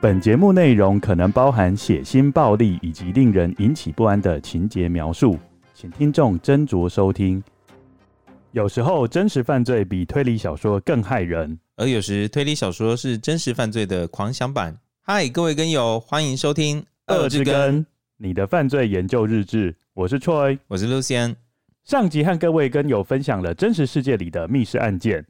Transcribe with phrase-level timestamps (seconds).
[0.00, 5.38] 本节目内容可能包含血腥、暴力以及令人引起不安的情节描述，
[5.72, 7.42] 请听众斟酌收听。
[8.52, 14.76] 有时候，真实犯罪比推理小说更害人，而有时推理小说是真实犯罪的狂想版。
[15.00, 17.86] 嗨，各位根友，欢迎收听《恶之根
[18.18, 21.34] 你的犯罪研究日志》，我是 Troy，我是 Lucien。
[21.84, 25.22] 上集和各位跟友分享了真实世界里的密室案件，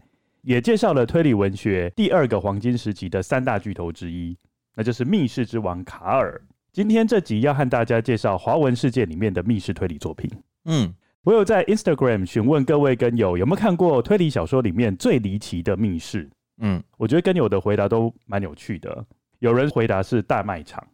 [0.43, 4.39] 也介绍了推理文学第二个黄金时期的三大巨头之一。
[4.77, 6.41] 那就是密室之王卡尔。
[6.73, 10.31] 今天这集要和大家介绍华文世界里面的密室推理作品。
[10.67, 16.31] 嗯，我有在 Instagram 询问各位跟友有没有看过推理小说里面最离奇的密室。
[16.59, 19.05] 嗯，我觉得跟友的回答都蛮有趣的。
[19.41, 20.87] 有人回答是大卖场，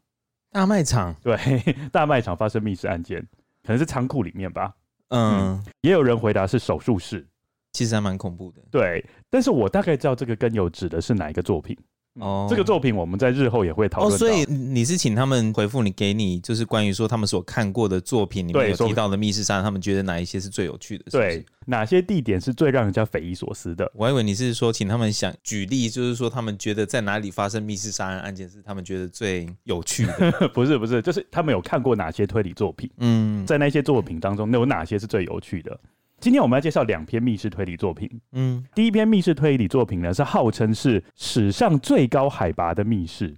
[0.50, 1.36] 大卖场，对，
[1.92, 3.20] 大卖场发生密室案件，
[3.62, 4.74] 可能是仓库里面吧。
[5.10, 7.24] 嗯，嗯，也有人回答是手术室，
[7.72, 8.60] 其实还蛮恐怖的。
[8.70, 11.76] 对，但是我大概知道这个根有指的是哪一个作品。
[12.20, 14.14] 哦，这个作品我们在日后也会讨论。
[14.14, 21.28] 哦，所以你是请他们回复你，给你就是关于说他们所看过的作品里面有提到的密室杀人，他们觉得哪一些是最有趣的是不是？
[21.36, 23.90] 对，哪些地点是最让人家匪夷所思的？
[23.94, 30.48] 我还以为你是说请他们想举例，就是说他们觉得在哪里发生密室杀人案件是他们觉得最有趣的？
[30.54, 32.90] 不是不是，就是他们有看过哪些推理作品？
[32.98, 35.78] 嗯，在那些作品当中，那有哪些是最有趣的？
[36.20, 38.20] 今天我们要介绍两篇密室推理作品。
[38.32, 43.34] 嗯，第一篇密室推理作品呢，是号称是史上最高海拔的密室。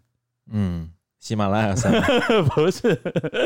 [0.51, 1.93] 嗯，喜马拉雅山
[2.51, 3.01] 不是，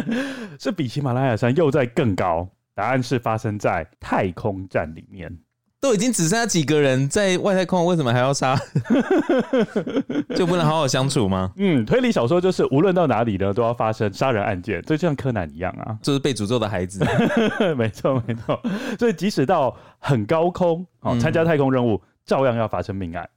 [0.59, 2.48] 是比喜马拉雅山又在更高。
[2.75, 5.39] 答案是发生在太空站里面。
[5.80, 8.58] 都已经只剩下几个人在外太空，为什么还要杀？
[10.34, 11.52] 就不能好好相处吗？
[11.56, 17.04] 嗯，推理小说就是无论到哪里呢，都要发生杀人案件，就像柯南一样啊，就是被诅咒的孩子。
[17.77, 18.60] 没错，没错。
[18.98, 23.28] 所以即使到很高空，哦，参加太空任务，照样要发生命案。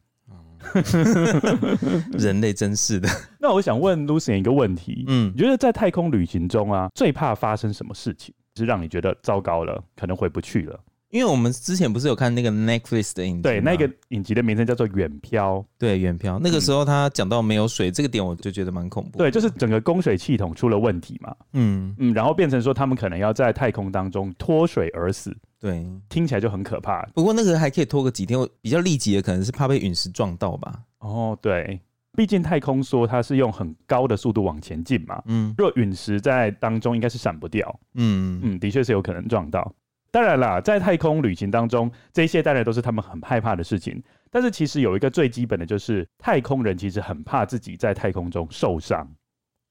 [2.13, 3.07] 人类真是的。
[3.39, 10.79] 那我想问 Lucien 一个问题，嗯，你觉得在太空旅行中啊，最怕发生什么事情，是让你觉得糟糕了，可能回不去了？
[11.09, 15.57] 因为我们之前不是有看那个 Netflix 的影集，对，那个影集的名称叫做《远漂》。
[15.77, 19.17] 对，《远漂》那个时候他讲到没有水、嗯、这个点，我就觉得蛮恐怖。
[19.17, 21.35] 对，就是整个供水系统出了问题嘛。
[21.53, 25.35] 嗯嗯，然后变成说他们可能要在太空当中脱水而死。
[25.59, 27.03] 对，听起来就很可怕。
[27.15, 30.79] 不过那个还可以拖个几天，比较立即的可能是怕被陨石撞到吧。
[30.99, 31.81] 哦，对，
[32.15, 35.21] 毕竟太空梭它是用很高的速度往前进嘛。
[35.25, 37.79] 嗯，若陨石在当中应该是闪不掉。
[37.95, 39.73] 嗯嗯，的确是有可能撞到。
[40.11, 44.01] 当然啦，在太空旅行当中，这些当然都是他们很害怕的事情。
[44.31, 49.07] 但是其实有一个最基本的就是，太空人其实很怕自己在太空中受伤。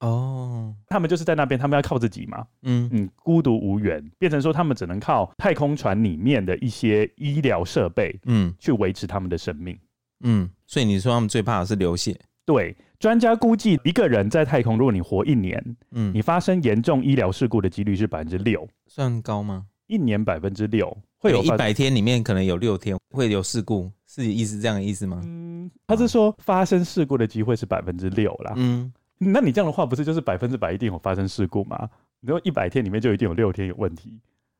[0.01, 2.47] 哦，他们就是在那边，他们要靠自己嘛。
[2.63, 9.77] 嗯嗯，孤独无援，变成说他们只能靠太空船里面的一些医疗设备，嗯，去维持他们的生命。
[10.25, 12.17] 嗯，所以你说他们最怕的是流血？
[12.45, 19.67] 对，专家估计一个人在太空，如果你活一年，嗯，你发生严重医疗事故的几率是百分之六，算高吗？
[19.89, 25.21] 一年百分之六会有一百天里面可能有六天会有事故，是意思这样的意思吗？
[25.25, 28.53] 嗯，他是说发生事故的机会是百分之六啦。
[28.57, 31.89] 嗯，那你这样的话不是就是百分之百一定有发生事故吗？
[32.21, 34.19] 你说一百天里面就一定有六天有问题，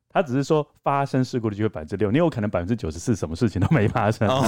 [0.09, 4.27] 他只是说发生事故的机会百分之六，你有可能百分之九十四什么事情都没发生。
[4.27, 4.43] 哦、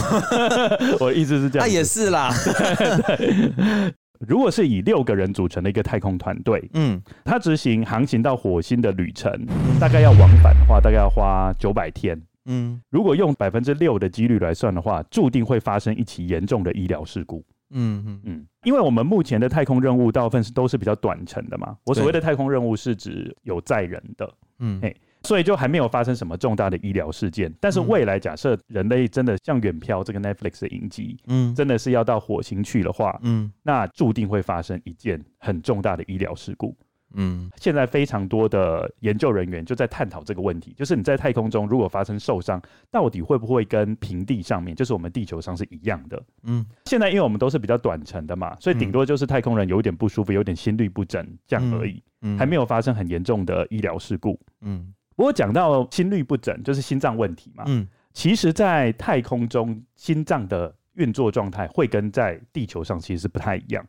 [1.00, 2.34] 我的意思是这样，那也是啦。
[4.22, 9.32] 对如果是以六个人组成的一个太空团队，嗯，他执行航行到火星的旅程，
[9.80, 18.22] 大概要往返的话，大概要花九百天，嗯，如果用百分之六的几率来算的话，注定会发生一起严重的医疗事故，嗯嗯。
[18.26, 24.96] 嗯，因为我们目前的太空任务大部分是都是比较短程的嘛，我所谓的太空任务是指有载人的，嗯，嘿。
[25.24, 36.76] 所以就还没有发生什么重大的医疗事件，但是未来假设人类真的像远漂这个 Netflix 的影集，嗯，真的是要到火星去的话，嗯，那注定会发生一件很重大的医疗事故，
[37.14, 42.60] 嗯，现在非常多的研究人员就在探讨这个问题，就是你在太空中如果发生受伤，
[42.90, 54.92] 到底会不会跟平地上面，就是我们地球上是一样的，嗯，现在因为我们都是比较短程的嘛，所以顶多就是太空人有点不舒服，有点心律不整这样而已，嗯，还没有发生很严重的医疗事故，嗯。
[55.16, 57.64] 不过讲到心律不整，就是心脏问题嘛。
[57.68, 63.86] 嗯，其实，在太空中，心脏的运作状态会跟在地球上其实是不太一样。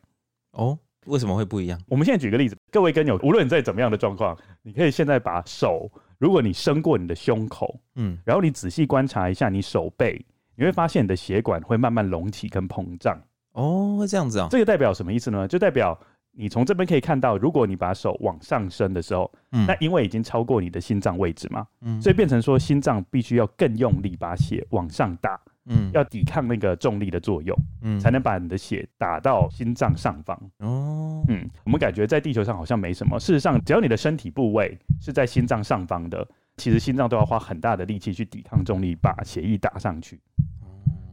[0.51, 1.79] 哦，为什么会不一样？
[1.87, 10.23] 我们现在举个例子，各位跟友，无论你在怎么样的状况，你可以现在把手，如果你伸过你的胸口，嗯，然后你仔细观察一下你手背，
[10.55, 13.19] 你会发现你的血管会慢慢隆起跟膨胀。
[13.53, 14.47] 哦，会这样子啊？
[14.49, 15.47] 这个代表什么意思呢？
[15.47, 15.99] 就代表
[16.35, 30.35] 你从这边可以看到，如果你把手往上升的时候，嗯，那因为已经超过你的心脏位置嘛，嗯，所以变成说心脏必须要更用力把血往上打，嗯，要抵抗那个重力的作用，嗯，才能把你的血打到心脏上方。
[30.59, 36.27] 哦，嗯，我们感觉在地球上好像没什么，事实上，只要你的身体部位是在心脏上方的，
[36.57, 40.19] 其实心脏都要花很大的力气去抵抗重力，把血液打上去。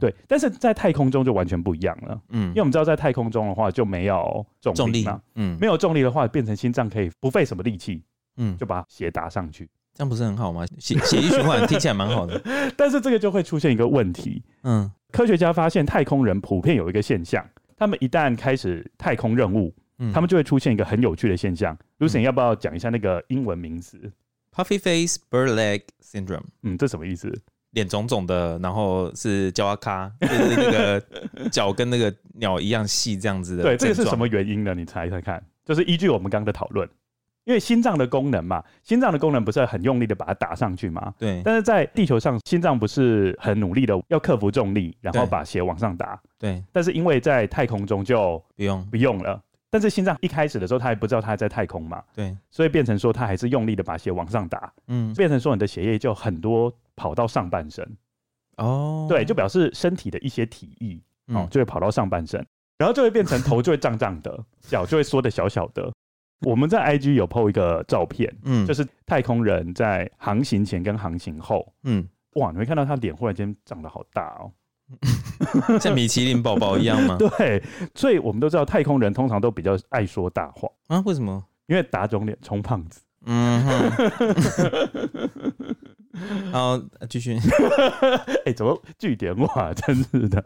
[0.01, 8.03] 对，但是在太空中就完全不一样了，嗯，因为我们知道在太空中的话就没有重力嘛，嗯，没有重力的话，变成心脏可以不费什么力气，
[8.37, 10.65] 嗯，就把血打上去，这样不是很好吗？
[10.79, 12.41] 血血液循环听起来蛮好的，
[12.75, 24.11] 但是这个就会出现一个问题，嗯，科学家发现太空人普遍有一个现象，他们一旦开始太空任务，嗯，他们就会出现一个很有趣的现象，Lucien 要不要讲一下那个英文名词
[24.55, 27.31] ？Puffy face bird leg syndrome，嗯，这什么意思？
[27.71, 33.63] 脸肿肿的，然后是脚阿卡，就是那个脚跟那个鸟一样细，这样子的。
[33.63, 34.73] 对，这个是什么原因呢？
[34.73, 35.41] 你猜猜看。
[35.63, 36.89] 就是依据我们刚刚的讨论，
[37.45, 41.13] 因为心脏的功能嘛，心脏的功能不是很用力的把它打上去嘛？
[41.17, 41.41] 对。
[41.45, 46.19] 但是在地球上，心脏不是很努力的要克服重力，然后把血往上打。
[46.37, 46.61] 对。
[46.73, 49.39] 但是因为在太空中就不用不用了。
[49.69, 52.03] 但是心脏一开始的时候，他还不知道他还在太空嘛？
[52.13, 52.35] 对。
[52.49, 54.73] 所以变成说，他还是用力的把血往上打。
[54.87, 55.13] 嗯。
[55.13, 57.97] 变成说，你的血液就很多跑到上半身。
[58.57, 59.07] 哦。
[59.09, 61.01] 对，就表示身体的一些体液
[61.33, 62.45] 哦，就会跑到上半身，
[62.77, 65.91] 然后就会变成头就会胀胀的， 脚就会缩的小小的。
[66.45, 74.51] 我们在 IG 有 PO 一个照片，嗯，就是太空人在航行前跟航行后，嗯，哇，你会看到他脸忽然间长得好大哦。
[75.79, 77.15] 像米其林宝宝一样吗？
[77.19, 77.63] 对，
[77.95, 81.01] 所以我们都知道太空人通常都比较爱说大话啊。
[81.05, 81.43] 为什么？
[81.67, 83.01] 因为打肿脸充胖子。
[83.25, 85.20] 嗯哼。
[86.51, 87.37] 然后继续。
[88.45, 89.73] 哎、欸，怎么据点话？
[89.73, 90.43] 真是的。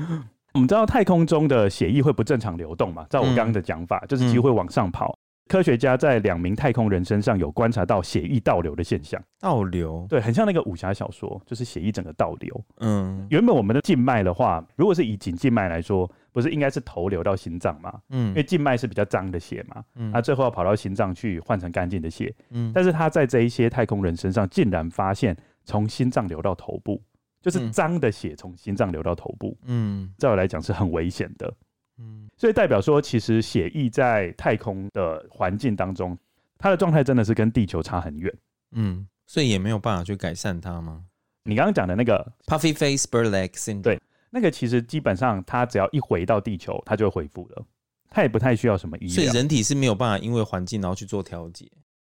[0.54, 3.06] 我们知道太空中的血液会不正常流动嘛？
[3.08, 5.16] 照我刚刚的讲法，嗯、就是机会往上跑。
[5.48, 9.22] 科学家在两名太空人身上有观察到血液倒流的现象。
[9.38, 12.64] 倒流，对，很像那个武侠小说，就是血液整个倒流。
[12.78, 18.00] 嗯，原本我们的静脉的话，如果是以颈静脉来说，不是应该是头流到心脏吗？
[18.10, 19.84] 嗯，因为静脉是比较脏的血嘛。
[19.96, 22.34] 嗯，那最后要跑到心脏去换成干净的血。
[22.50, 27.02] 嗯，但是他在这一些太空人身上，竟然发现从心脏流到头部，
[27.42, 29.58] 就是脏的血从心脏流到头部。
[29.64, 31.52] 嗯，在我来讲是很危险的。
[31.98, 36.16] 嗯，所以代表说，其实血液在太空的环境当中，
[36.58, 38.32] 它的状态真的是跟地球差很远。
[38.72, 41.04] 嗯，所以也没有办法去改善它吗？
[41.44, 44.00] 你刚刚讲的那个 puffy face bird leg syndrome，对，
[44.30, 47.64] 那个其实基本上它只要一回到地球，它就会恢复了，
[48.10, 49.14] 它也不太需要什么医疗。
[49.14, 51.68] 所以人体是没有办法因为环境然后去做调节。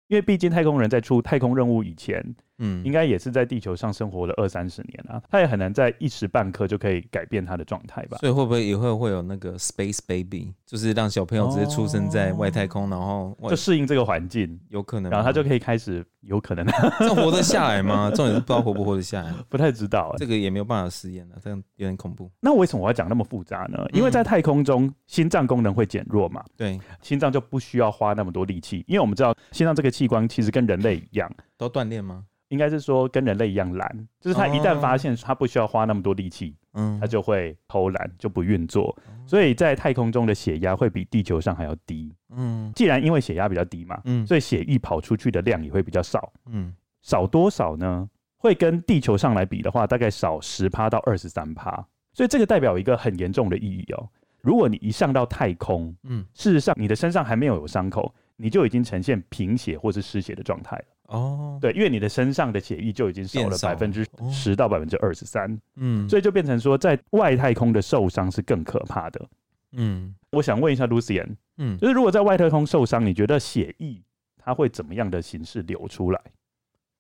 [0.09, 2.25] 因为毕竟太空人在出太空任务以前，
[2.59, 8.19] 嗯，应该也是在地球上生活了二三十年啊，他也很难在一时半刻就可以改变他的状态吧。
[8.19, 16.05] 所以会不会以后会有那个 Space Baby，就是让小朋友直接出生在外太空，然后就适应这个环境，有可能，然后他就可以开始。
[16.23, 16.67] 有可能，
[16.99, 18.11] 这活得下来吗？
[18.13, 20.19] 重点是不知道活不活得下来，不太知道、欸。
[20.19, 22.29] 这个也没有办法实验了，这样有点恐怖。
[22.41, 23.79] 那为什么我要讲那么复杂呢？
[23.93, 26.43] 因为在太空中，心脏功能会减弱嘛。
[26.57, 32.25] 对，心脏就不需要花那么多力气，因为我们知道心脏这个器官其实跟人类一样，都锻炼吗？
[32.49, 38.97] 应该是说跟人类一样懒，就是他一旦发现他不需要花那么多力气，嗯，他就会偷懒就不运作，
[39.27, 46.73] 所以在太空中的血压会比地球上还要低，嗯，既然因为血压比较低嘛，嗯，所以血液跑出去的量也会比较少，嗯，
[47.03, 48.09] 少多少呢？
[48.39, 54.09] 会跟地球上来比的话，大概少十趴到二十三趴，所以这个代表一个很严重的意义哦。
[54.43, 60.85] 如果你一上到太空，嗯，事实上你的身上还没有有伤口，你就已经呈现贫血或是失血的状态了。
[61.07, 69.29] 哦，对，因为你的身上的血液就已经少了百分之十到百分之二十三，嗯，所以就变成说，在外太空的受伤是更可怕的。
[69.73, 74.03] 嗯，我想问一下 Lucien，嗯，就是如果在外太空受伤，你觉得血液
[74.37, 76.21] 它会怎么样的形式流出来？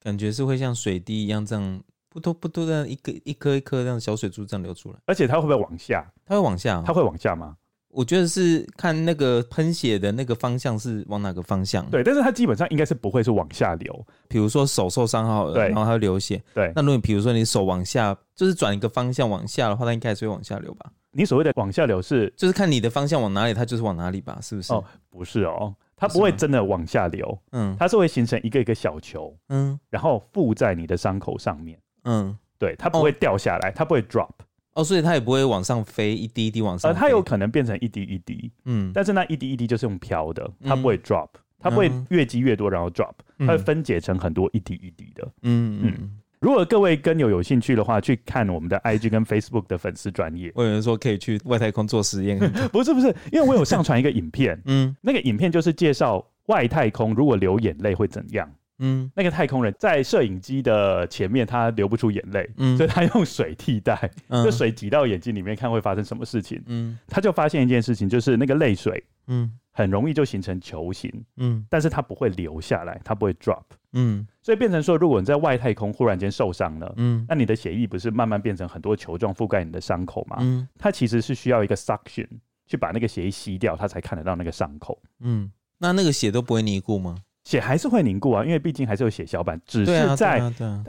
[0.01, 4.99] 感觉是会像水滴一样这样，不都不都这样一个一颗一颗这样小水珠这样流出来？
[5.07, 6.07] 而且它会不会往下？
[6.25, 6.83] 它会往下？
[6.87, 7.57] 它会往下吗？
[7.97, 11.88] 我觉得是看那个喷血的那个方向是往哪个方向。
[11.88, 14.07] 对，但是它基本上应该是不会是往下流。
[14.29, 16.38] 比如说手受伤好了，对，然后它会流血。
[16.53, 20.93] 对，那如果你比如说你手往下，就是转一个方向往下的话，它应该还是会往下流吧？
[21.12, 24.38] 你所谓的往下流是，就是看你的方向往哪里，它就是往哪里吧？
[24.43, 24.75] 是不是？
[24.75, 27.38] 哦，不是哦，它不会真的往下流。
[27.53, 31.79] 嗯，它是会形成一个一个小球，嗯，然后附在你的伤口上面。
[32.05, 34.29] 嗯，对，它不会掉下来，它不会 drop。
[34.76, 36.92] 哦，所以它也不会往上飞，一滴一滴往上。
[36.92, 41.28] 呃，它有可能变成一滴一滴，嗯，但是那一滴一滴就是用飘的，它不会 drop，
[41.59, 46.11] 它不会越积越多然后 drop，它会分解成很多一滴一滴的，嗯嗯。
[46.38, 50.52] 如果各位跟友有兴趣的话，去看我们的 IG 跟 Facebook 的粉丝专业。
[50.54, 52.38] 我有人说可以去外太空做实验，
[52.71, 58.49] 不是不是，因为我有上传一个影片， 嗯，那个影片就是介绍外太空如果流眼泪会怎样。
[58.78, 66.62] 嗯，那个太空人在摄影机的前面，他流不出眼泪，嗯，所以他用水替代，嗯，就水挤到眼睛里面，看会发生什么事情。
[66.66, 80.37] 嗯，他就发现一件事情，就是那个泪水，嗯，很容易就形成球形，嗯，但是它不会流下来，它不会 drop，嗯，所以变成说，如果你在外太空忽然间受伤了，嗯，那你的血液不是慢慢变成很多球状覆盖你的伤口吗？
[80.40, 82.28] 嗯，它其实是需要一个 suction
[82.66, 85.00] 去把那个血液吸掉，它才看得到那个伤口。
[85.21, 87.16] 嗯，那那个血都不会凝固吗？
[87.47, 90.43] 血还是会凝固啊，因为毕竟还是有血小板，只是在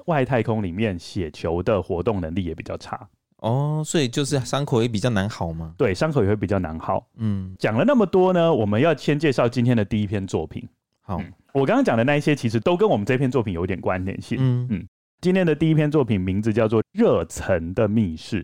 [0.07, 5.75] 外太空里面，血球的活动能力也比较差哦，所以就是伤口也比较难好吗？
[5.77, 7.07] 对，伤口也会比较难好。
[7.17, 10.67] 嗯，讲了那么多呢，我们要先介绍今天的第一篇作品。
[11.01, 14.39] 好，嗯、我刚刚讲的那一些其实都跟我们这篇作品有一点关联性。
[14.41, 14.87] 嗯嗯，
[15.21, 18.41] 今天的第一篇作品名字叫做《热层的密室》。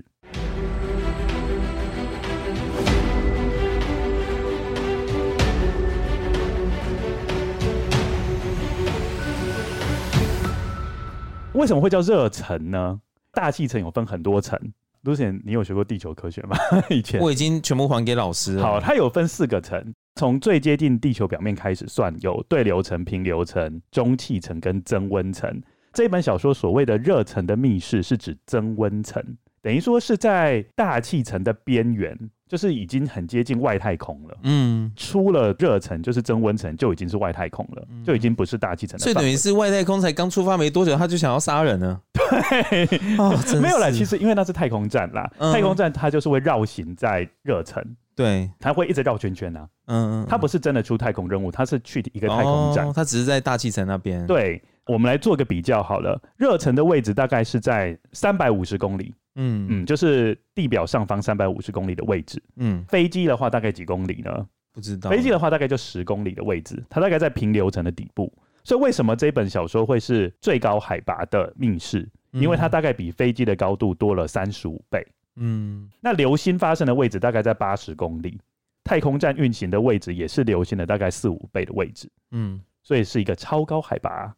[11.53, 12.99] 为什么会叫热层呢？
[13.31, 14.59] 大气层有分很多层。
[15.03, 16.57] Lucien，你有学过地球科学吗？
[16.89, 18.63] 以前我已经全部还给老师了。
[18.63, 25.61] 好，它有分四个层，从最接近地球表面开始算，有对流层、平流层、中气层跟增温层。
[25.91, 29.23] 这本小说所谓的热层的密室，是指增温层，
[29.61, 32.17] 等于说是在大气层的边缘。
[32.53, 39.01] 就是已经很接近外太空了，嗯，出了热层就是增温层，就已经是外太空了，嗯、就已经不是大气层了。
[39.01, 41.99] 所以等于是外太空才刚出发没多久，他就想要杀人呢？
[42.13, 42.85] 对，
[43.17, 47.83] 哦、没有啦，其实因为那是太空站啦，嗯、太空站它就是会绕行在热层，
[48.15, 54.23] 对，它会一直绕圈圈啊，嗯嗯，它不是真的出太空任务，它是去一个太空站，它、哦、只是在大气层那边。
[54.27, 59.11] 对，我们来做个比较好了，热层的位置大概是在三百五十公里。
[59.35, 62.41] 嗯嗯，就是地表上方三百五十公里的位置。
[62.57, 64.47] 嗯，飞机的话大概几公里呢？
[64.71, 65.09] 不知道。
[65.09, 68.31] 飞机的话大概就十公里的位置，它大概在平流层的底部。
[68.63, 72.09] 所以为什么这本小说会是最高海拔的密室？
[72.31, 75.05] 因为它大概比飞机的高度多了三十五倍。
[75.35, 78.39] 嗯，那流星发生的位置大概在八十公里，
[78.83, 82.09] 太空站运行的位置也是流星的大概四五倍的位置。
[82.31, 84.33] 嗯，所以是一个超高海拔。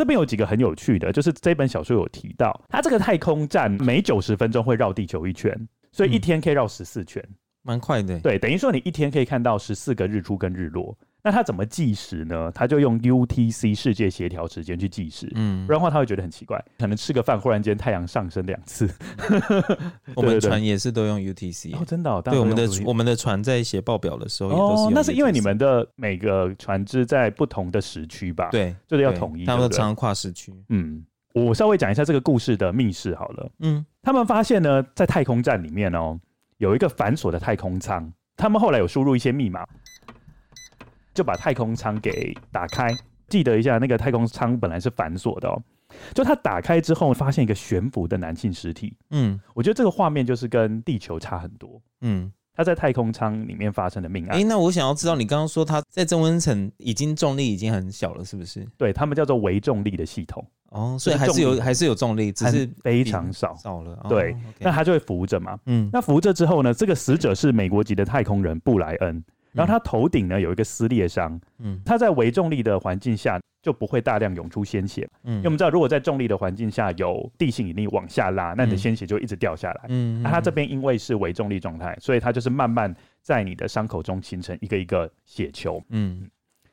[0.00, 5.54] 这边有几个很有趣的，就是这本小说有提到，它这个太空站每九十分钟会绕地球一圈，
[5.92, 7.22] 所以一天可以绕十四圈，
[7.60, 8.18] 蛮快的。
[8.20, 10.96] 对，等于说你一天可以看到十四个日出跟日落。
[11.22, 12.50] 那他怎么计时呢？
[12.54, 18.88] 他就用 UTC 世界协调时间去计时，嗯，不然的话他会觉得很奇怪，可能吃个饭，忽然间太阳上升两次。
[20.14, 22.22] 我们船也是都用 UTC 哦，真的、哦。
[22.24, 24.90] 对，我们的我们的船在写报表的时候也都是、哦。
[24.94, 28.48] 那是因为你们的每个船只在不同的时区吧？
[28.50, 29.44] 对，就是要统一。
[29.44, 30.52] 他们常常跨时区。
[30.68, 33.50] 嗯，我稍微讲一下这个故事的密室好了。
[33.60, 36.18] 嗯，他们发现呢，在太空站里面哦，
[36.58, 39.66] 有一个反锁的太空舱，他们后来有输入一些密码。
[41.14, 42.96] 就把太空舱给打开，
[43.28, 45.62] 记得一下，那个太空舱本来是反锁的哦。
[46.14, 48.96] 就它打开之后，发现一个悬浮的男性尸体。
[49.10, 51.82] 嗯，我觉得这个画面就是跟地球差很多。
[52.00, 54.36] 嗯，他在太空舱里面发生的命案。
[54.36, 58.64] 哎、欸，那我想要知道，你刚刚说他在增温层已经重力已经很小了，是不是？
[58.78, 60.46] 对，他们叫做微重力的系统。
[60.70, 63.98] 哦，所以还是有还是有重力，只是非常少少了。
[64.08, 65.58] 对，那他就会浮着嘛。
[65.66, 69.24] 嗯，那浮着之后呢，这个死者是美国籍的太空人布莱恩。
[69.52, 86.30] 然后他头顶呢有一个撕裂伤，嗯，他在微重力的环境下就不会大量涌出鲜血，嗯，因为我们知道如果在重力的环境下有地心引力往下拉，那你的鲜血就一直掉下来，嗯，那他这边因为是微重力状态，所以他就是慢慢在你的伤口中形成一个一个血球，嗯，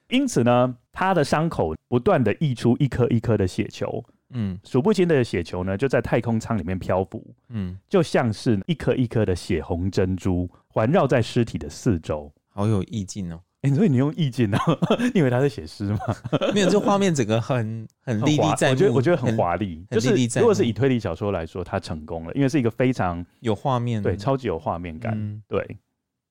[0.10, 12.32] 因此呢，他的伤口不断的溢出一颗一颗的血球，嗯，数不清的血球呢就在太空舱里面漂浮，嗯，就像是一颗一颗的血红珍珠环绕在尸体的四周。
[12.58, 13.40] 好有意境哦！
[13.62, 14.58] 哎、欸，所以你用意境呢？
[15.14, 16.00] 你以为他在写诗吗？
[16.56, 18.72] 没有，这画面整个很很历历在目。
[18.72, 25.14] 我觉得我觉得很华丽，就是如果是以推理小说来说，它成功了，因为是一个非常有画面，对，超级有画面感。
[25.16, 25.78] 嗯、对，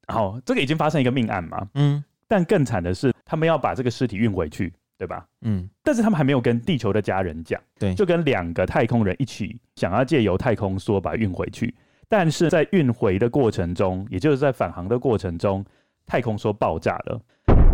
[0.09, 1.68] 好，这个已经发生一个命案嘛？
[1.75, 5.25] 嗯，但更惨的是，他们要把这个尸体运回去，对吧？
[5.42, 11.73] 嗯，但是他们还没有跟地球的家人讲，对，就跟两个太空人一起想要借由太空梭把它运回去，
[12.09, 15.64] 但是在运回的过程中，也就是在返航的过程中。
[16.07, 17.21] 太空梭爆炸了，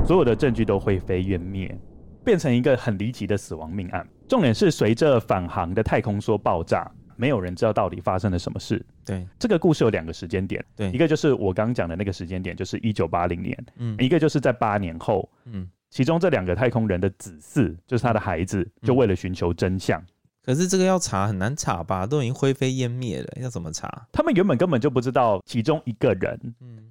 [0.05, 1.79] 所有的证据都灰飞烟灭，
[2.25, 4.07] 变成一个很离奇的死亡命案。
[4.27, 8.85] 重点是，随着返航的太空梭爆炸，没有人知道到底发生了什么事。
[9.05, 20.03] 对，这个故事有两个时间点，对，一个就是我刚讲的那个时间点，就是一九八零年，嗯，一个就是在八年后，嗯，其中这两个太空人的子嗣，就是他的孩子，就为了寻求真相，
[20.45, 22.07] 可是这个要查很难查吧？
[22.07, 24.07] 都已经灰飞烟灭了，要怎么查？
[24.11, 26.39] 他们原本根本就不知道其中一个人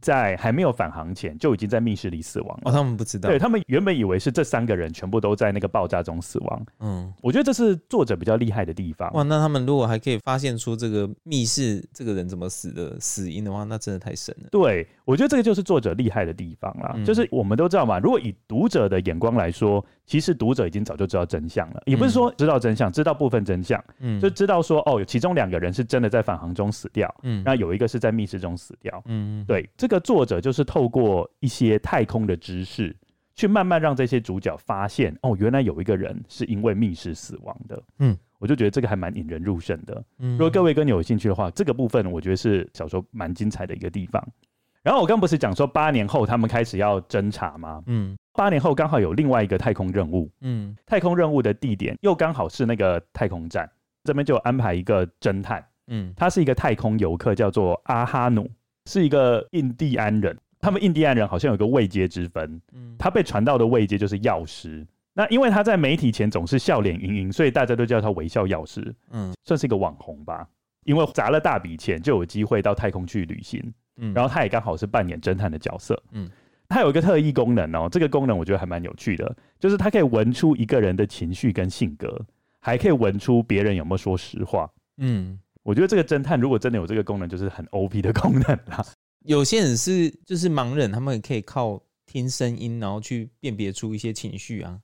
[0.01, 2.63] 在还没有返航前就已经在密室里死亡了。
[2.65, 3.29] 哦，他们不知道。
[3.29, 6.65] 对，他们原本以为是这三个人全部都在那个爆炸中死亡。
[6.79, 9.11] 嗯，我觉得这是作者比较厉害的地方。
[9.13, 14.47] 哇，那他们如果还可以发现出这个密室这个人怎么死的死因的话，那真的太神了。
[14.49, 16.93] 对，我觉得这个就是作者厉害的地方啦。
[16.95, 23.81] 嗯，就是我们都知道嘛，如果以读者的眼光来说，其实读者已经早就知道真相了，也不是说知道真相，知道部分真相。
[23.99, 24.19] 嗯。
[24.19, 32.93] 就知道说哦，有其中两个人是真的在返航中死掉，嗯，那有一个是在密室中死掉，嗯，对，这个作者就是透过一些太空的知识，
[33.35, 44.21] 去慢慢让这些主角发现，哦，原来有一个人是因为密室死亡的，嗯，我就觉得这个还蛮引人入胜的，嗯，如果各位跟你有兴趣的话，这个部分我觉得是小说蛮精彩的一个地方。
[44.83, 47.83] 然后我刚不是讲说八年后他们开始要侦查吗？
[47.85, 53.69] 嗯，八年后刚好有另外一个太空任务，嗯，太空任务的地点又刚好是那个太空站。
[54.03, 58.49] 这边就安排一个侦探，嗯，他是一个太空游客，叫做阿哈努，
[58.87, 60.35] 是一个印第安人。
[60.59, 64.83] 他们印第安人好像有个位阶之分，嗯，他被传到的位阶就是药师。
[65.13, 70.47] 那因为他在媒体前总是笑脸盈盈，所以大家都叫他微笑药师，嗯，算是一个网红吧。
[70.85, 73.61] 因为砸了大笔钱，就有机会到太空去旅行，
[73.97, 76.27] 嗯，然后他也刚好是扮演侦探的角色，嗯，
[76.71, 82.25] 他有一个特异功能哦，这个功能我觉得还蛮有趣的，就是它可以闻出一个人的情绪跟性格。
[82.63, 84.69] 还可以闻出别人有没有说实话。
[84.97, 88.85] 嗯，我觉得这个侦探如果真的有这个功能，就是很 OP 的功能啦。
[89.25, 94.79] 有些人是就是盲人，他们也可以靠听声音，然后去辨别出一些情绪啊。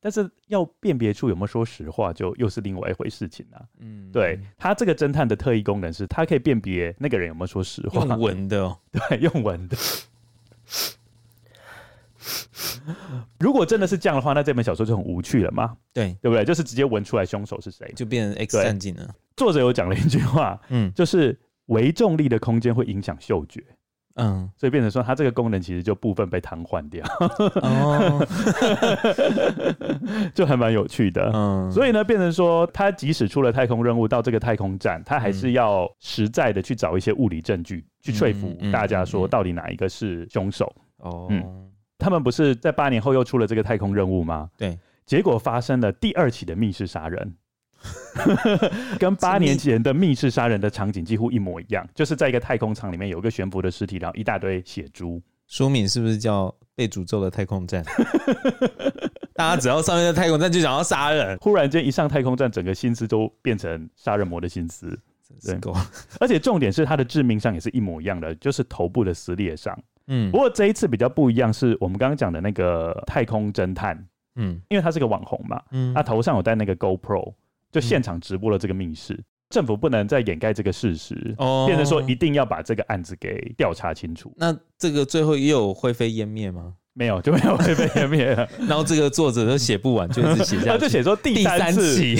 [0.00, 3.68] 但是要辨别出有没有说实话，就又是另外一回事情了。
[3.80, 8.06] 嗯，对，他这个侦探的特异功能是，他可以辨别那个人有没有说实话。
[8.06, 9.76] 用闻的哦，对，用闻的。
[13.38, 15.76] 如果真的是这样的话，那这本小说就很无趣了嘛？
[15.92, 16.44] 对，对不对？
[16.44, 19.08] 就是直接闻出来凶手是谁，就变成 X 战警了。
[19.36, 23.62] 作者有讲了一句话，嗯，就是微重力的空间会影响嗅觉，
[24.14, 27.04] 嗯，所以变成说它这个功能其实就部分被瘫痪掉，
[27.62, 28.26] 哦，
[30.34, 41.65] 就还蛮有趣的，嗯，所以呢，变成说他即使出了太空任务到这个太空站，他还是要实在的去找一些物理证据，去说服大家说到底哪一个是凶手，哦，嗯。
[41.98, 44.50] 他们不是在八年后又出了这个太空任务吗？
[44.56, 47.34] 对，结果发生了第二起的密室杀人，
[48.98, 55.22] 跟八年前的密室杀人的场景几乎一模一样，就是在一个太空舱里面有一个悬浮的尸体，然后一大堆血珠。
[55.46, 57.82] 书名是不是叫《被诅咒的太空站》？
[59.34, 64.98] 大家只要上面的太空站就想要杀人，忽然间一上太空站，整个心思都变成杀人魔的心思。
[65.40, 65.74] 真够，
[66.20, 69.76] 而且重点是他的致命伤也是一模一样的，就是头部的撕裂伤。
[70.08, 77.34] 嗯，不过这一次比较不一样，是我们刚刚讲的那个太空侦探，嗯，因为他是个网红嘛，嗯，他头上有戴那个 GoPro，
[77.72, 79.18] 就现场直播了这个密室，
[79.50, 84.32] 政府不能再掩盖这个事实，哦，变成说一定要把这个案子给调查清楚。
[84.36, 86.74] 那这个最后也有灰飞烟灭吗？
[86.98, 88.48] 没有，就没有灰飞烟灭了。
[88.66, 92.16] 然后这个作者都写不完，就一直写下去， 他就写说第三期。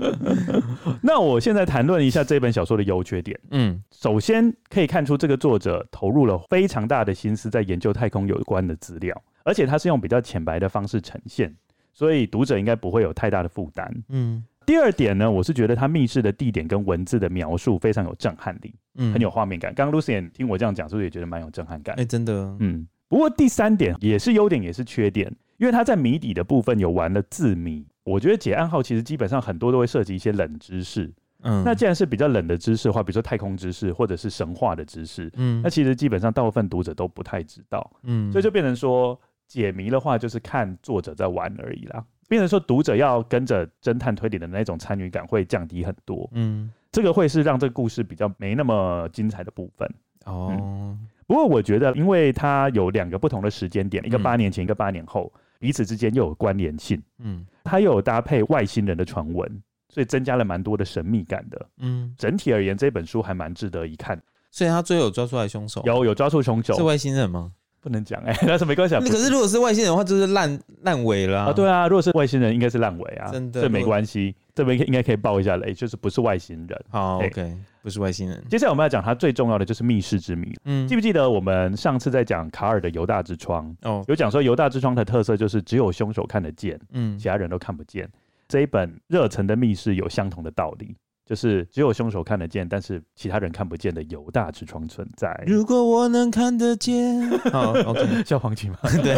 [1.02, 3.38] 那我现在谈论一下这本小说的优缺点。
[3.50, 11.54] 嗯，首先可以看出这个作者投入了非常大的心思在研究太空有关的资料，而且他是用比较浅白的方式呈现，
[11.92, 13.94] 所以读者应该不会有太大的负担。
[14.08, 19.74] 嗯，第二点呢，我是觉得他密室的地点跟文字的描述非常有震撼力，嗯，很有画面感。
[19.74, 21.94] 刚刚 Lucien 听我这样讲，是不是也觉得蛮有震撼感？
[21.96, 22.86] 哎，真的，嗯。
[23.08, 27.86] 不过第三点也是优点，也是缺点，因为他在谜底的部分有玩了字谜。
[28.04, 31.12] 我觉得解暗号其实基本上很多都会涉及一些冷知识。
[31.42, 37.90] 嗯，那既然是比较冷的知识的话，比如说太空知识或者是神话的知识，嗯，那其实基本上大部分读者都不太知道。
[38.02, 42.04] 嗯，所以就变成说解谜的话，就是看作者在玩而已啦。
[42.28, 46.28] 变成说读者要跟着侦探推理的那种参与感会降低很多。
[46.32, 49.86] 嗯，这个会是让这个故事比较没那么精彩的部分。
[50.24, 50.50] 哦。
[50.58, 57.02] 嗯不过我觉得，因为它有两个不同的时间点，一个八年前，一个八年后，彼此之间又有关联性。
[57.18, 61.66] 嗯，它又有搭配外星人的传闻，所以增加了蛮多的神秘感的。
[61.78, 64.20] 嗯，整体而言，这本书还蛮值得一看。
[64.50, 67.50] 所以他最后有抓出来凶手，有有抓出凶手，是外星人吗？
[67.80, 68.94] 不能讲哎、欸， 但是没关系。
[69.00, 71.52] 可是如果是外星人的话，就是烂烂尾了啊，啊。
[71.52, 73.30] 对啊，如果是外星人，应该是烂尾啊。
[73.30, 74.34] 真的，这没关系。
[74.54, 76.84] 这边应该可以爆一下雷，就是不是外星人。
[76.88, 78.42] 好，OK，不是外星人。
[78.48, 80.50] 接下来我们要讲它最重要的就是密室之谜。
[80.64, 83.76] 嗯，记不记得我们上次在讲卡尔的犹大之窗？
[83.82, 88.08] 哦，有讲说犹大之窗的特色就是只有凶手看得见，嗯，其他人都看不见。
[88.48, 90.96] 这一本热忱的密室有相同的道理。
[91.26, 95.34] 就是只有凶手看得见，但是其他人看不见的犹大之窗存在。
[95.46, 98.76] 如果我能看得见， 好，OK，叫黄启吗？
[99.02, 99.16] 对，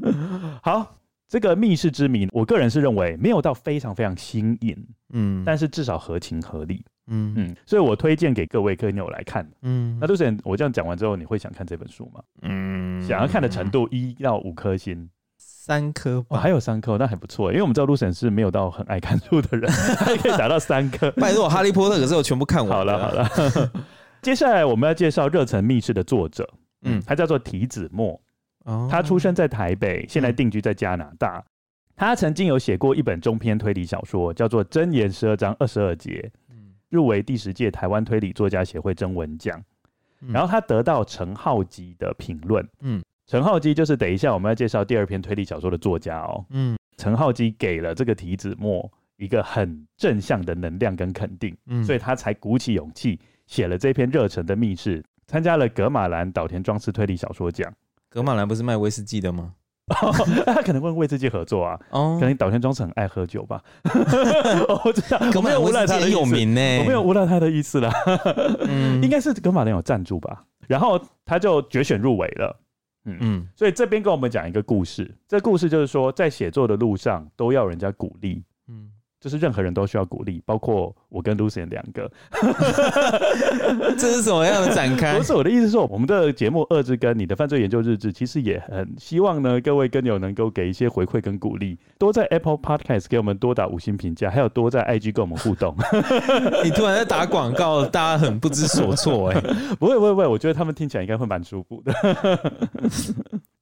[0.64, 0.96] 好，
[1.28, 4.74] 这个密室之谜，我个人是认为没有到非常非常新颖，
[5.12, 9.98] 嗯，但是至少合情合理，嗯嗯，所以我推荐给各位歌友来看，嗯。
[10.00, 12.22] 那 Lucien，我这样讲完之后，你会想看这本书吗？
[12.42, 21.10] 嗯，想要看的程度一到五颗星，三颗吧，还有三颗，那还不错，因为我们知道 Lucien 是没有到很爱看书的人， 还可以达到三颗。
[21.12, 22.98] 拜托，哈利波特可是我全部看完了。
[22.98, 23.72] 好了好了，
[24.22, 26.48] 接下来我们要介绍《热忱密室》的作者，
[26.82, 28.20] 嗯，他叫做提子墨。
[28.88, 31.36] 他出生在台北，现在定居在加拿大。
[31.36, 31.44] 嗯、
[31.96, 36.32] 他曾经有写过一本中篇推理小说，叫做《真言十二章二十二节》，
[36.94, 39.62] 入围第十届台湾推理作家协会征文奖。
[40.28, 42.66] 然后他得到陈浩基的评论。
[42.80, 46.42] 嗯，陈浩基就是等一下我们要介绍第二篇推理小说的作家哦。
[46.48, 57.70] 嗯，陈浩基给了这个提子墨一个很正向的能量跟肯定，嗯，所以他才鼓起勇气写了这篇《热忱的密室》，参加了格马兰岛田庄司推理小说奖。
[58.08, 59.54] 格马兰不是卖威士忌的吗？
[60.46, 61.78] 他可能会为自己合作啊。
[61.90, 63.62] 哦，可能岛田庄司很爱喝酒吧。
[64.84, 66.78] 我知道，葛玛兰威士忌很有名呢。
[66.78, 67.92] 我没有诬赖他的意思啦。
[68.60, 70.44] 嗯，应该是葛玛兰有赞助吧。
[70.66, 72.60] 然后他就决选入围了。
[73.06, 75.14] 嗯嗯，所以这边跟我们讲一个故事。
[75.28, 78.42] 这故事就是说，在写作的路上都要人家鼓励。
[78.68, 78.88] 嗯。
[79.24, 82.12] 就是任何人都需要鼓励，包括我跟 Lucien 两个。
[83.96, 85.16] 这是什么样的展开？
[85.16, 95.74] 不是我的意思，说我们的节目《二之根》你的犯罪研究日志，其实也很希望呢，各位跟友能够给一些回馈跟鼓励，多在 Apple Podcast 给我们多打五星评价，还有多在 IG 跟我们互动。
[96.62, 99.54] 你突然在打广告，大家很不知所措哎、欸。
[99.76, 101.94] 不会不会不会，我觉得他们听起来应该会蛮舒服的。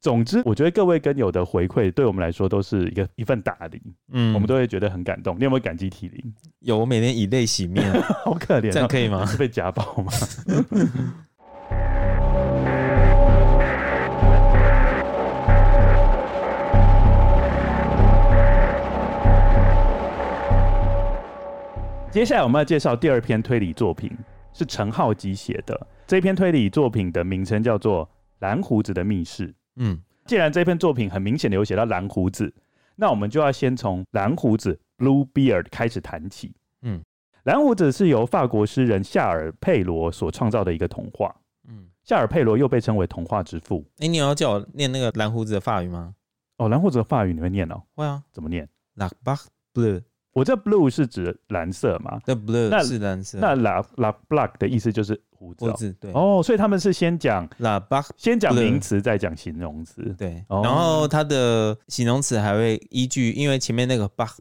[0.02, 5.38] 总之，我觉得各位跟友的回馈对我们来说都是一个一份大礼，嗯，我们都会觉得很感动。
[5.38, 6.34] 你有没有感激涕零？
[6.58, 7.88] 有，我每天以泪洗面，
[8.24, 9.24] 好可怜，这样可以吗？
[9.24, 10.10] 是被家暴吗？
[22.10, 24.10] 接下来我们要介绍第二篇推理作品，
[24.52, 25.86] 是陈浩基写的。
[26.08, 28.04] 这篇推理作品的名称叫做
[28.40, 29.46] 《蓝胡子的密室》。
[29.76, 32.52] 嗯，既然这篇作品很明显的有写到蓝胡子，
[32.96, 36.54] 那我们就要先从蓝胡子 （Blue Beard） 开始谈起。
[36.82, 37.02] 嗯，
[37.44, 41.34] 蓝胡子是由法国诗人夏尔佩罗所创造的一个童话。
[41.68, 43.84] 嗯，夏尔佩罗又被称为童话之父。
[43.98, 46.14] 哎、欸，你要叫我念那个蓝胡子的法语吗？
[46.58, 47.82] 哦，蓝胡子的法语你会念哦？
[47.94, 50.02] 会啊，怎么念？La Barbe Bleue。
[50.32, 52.18] 我这 blue 是指蓝色嘛？
[52.24, 53.38] 这 blue 那是蓝色。
[53.38, 55.70] 那 la la black 的意思就是胡子，哦。
[55.70, 56.12] 胡子对。
[56.12, 60.14] 哦，所以他们是先讲 la barbe，先讲名词，再讲形容词。
[60.16, 60.44] 对。
[60.48, 64.38] 然后它的形容词还会依据，因为前面那个 barbe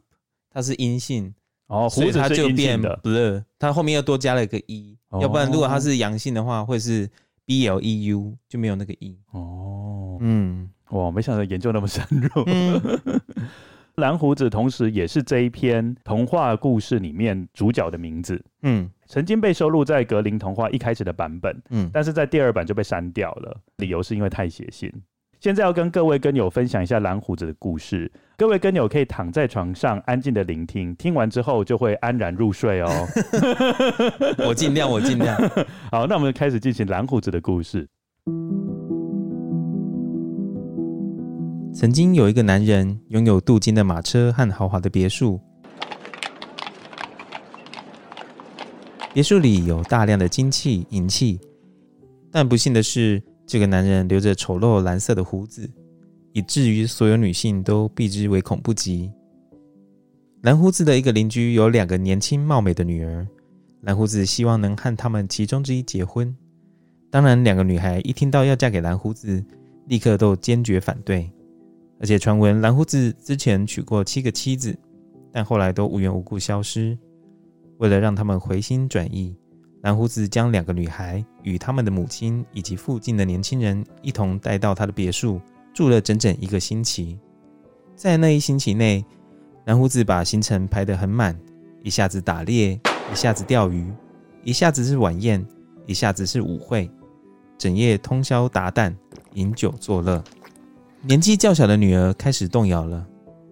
[0.48, 1.34] 它是阴性，
[1.66, 7.10] 哦，胡子它就变 bleu，它后面又多加了一个 e，要不然如果它是阳性的话，会是
[7.44, 9.18] b l e u，就没有那个 e。
[9.32, 10.18] 哦。
[10.20, 10.70] 嗯。
[10.90, 12.44] 哇，没想到研究那么深入。
[12.46, 12.80] 嗯
[13.96, 18.42] 蓝胡子同时也是这一篇童话故事里面主角的名字。
[18.62, 21.60] 嗯，曾经被收录在格林童话一开始的版本。
[21.70, 24.90] 嗯，但是在第二版就被删掉了，理由是因为太血腥。
[25.40, 32.88] 现在要跟各位跟友分享一下蓝胡子的故事，各位跟友可以躺在床上安静的聆听，听完之后就会安然入睡哦。
[34.46, 35.36] 我尽量，我尽量。
[35.90, 37.88] 好，那我们开始进行蓝胡子的故事。
[41.74, 45.40] 曾经有一个男人拥有镀金的马车和豪华的别墅，
[49.14, 51.40] 别墅里有大量的金器银器，
[52.30, 55.68] 但不幸的是，这个男人留着丑陋蓝色的胡子，
[56.32, 59.10] 以至于所有女性都避之唯恐不及。
[60.42, 63.26] 蓝胡子的一个邻居有两个年轻貌美的女儿，
[63.80, 66.36] 蓝胡子希望能和她们其中之一结婚。
[67.10, 69.42] 当然，两个女孩一听到要嫁给蓝胡子，
[69.86, 71.30] 立刻都坚决反对。
[72.02, 74.76] 而且传闻蓝胡子之前娶过七个妻子，
[75.30, 76.98] 但后来都无缘无故消失。
[77.78, 79.36] 为了让他们回心转意，
[79.82, 85.40] 蓝胡子将两个女孩与他们的母亲以及附近的年轻人一同带到他的别墅，
[85.72, 87.16] 住了整整一个星期。
[87.94, 89.04] 在那一星期内，
[89.66, 91.38] 蓝胡子把行程排得很满，
[91.84, 92.80] 一下子打猎，
[93.12, 93.92] 一下子钓鱼，
[94.42, 95.46] 一下子是晚宴，
[95.86, 96.90] 一下子是舞会，
[97.56, 98.92] 整夜通宵达旦，
[99.34, 100.22] 饮酒作乐。
[101.04, 103.04] 年纪较小的女儿开始动摇了，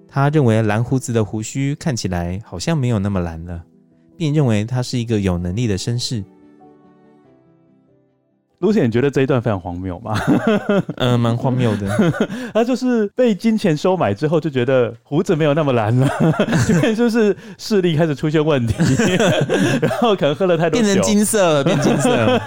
[0.07, 3.61] 她认为蓝胡子的胡须看起来好像没有那么蓝了，
[4.17, 6.25] 并认为他是一个有能力的绅士。
[8.61, 10.15] Lucy，你觉得这一段非常荒谬吗？
[10.97, 12.13] 嗯， 蛮荒谬的。
[12.53, 16.07] 他就是被金钱收买之后，就觉得胡子没有那么蓝了，
[16.69, 18.75] 这边就是视力开始出现问题，
[19.81, 22.39] 然后可能喝了太多酒，变成金色了，变金色了，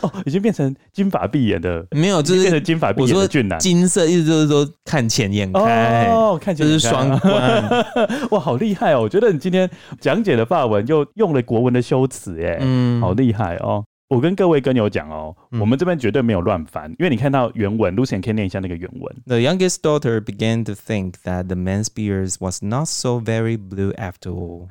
[0.00, 3.58] 哦，已经变成金发碧眼的，没有，就是变成金发碧眼的俊男。
[3.58, 7.86] 金色意思就是说看钱眼开，哦，看钱眼开，就是双关。
[8.30, 9.02] 哇，好厉害哦！
[9.02, 9.68] 我觉得你今天
[10.00, 13.84] 讲解的法文又用了国文的修辞，耶，嗯，好厉害哦。
[14.08, 19.14] 我跟各位跟友讲哦，嗯、我们这边绝对没有乱翻，因为你看到原文，Lucien 可以念一下那个原文。
[19.26, 24.30] The youngest daughter began to think that the man's beard was not so very blue after
[24.30, 24.66] all。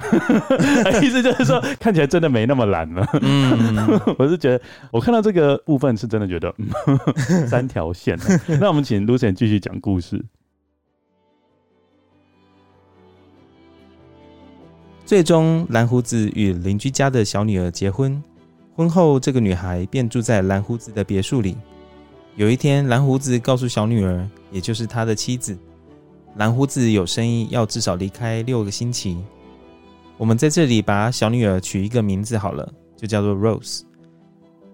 [1.05, 3.07] 意思就是说，看起来真的没那么蓝了。
[3.21, 6.51] 嗯， 我是觉得，我看到这个部分是真的觉得，
[6.87, 6.97] 嗯、
[7.47, 8.17] 三条线。
[8.59, 10.19] 那我们请 Lucien 继续讲故事。
[15.05, 18.19] 最终，蓝胡子与邻居家的小女儿结婚。
[18.77, 21.57] 婚后，这个女孩便住在蓝胡子的别墅里。
[22.35, 25.57] 有一天，蓝胡子告诉小女儿，也就是他的妻子，
[26.35, 29.17] 蓝胡子有生意要至少离开六个星期。
[30.15, 33.81] 我们在这里把小女儿取一个名字好了，就叫做 Rose。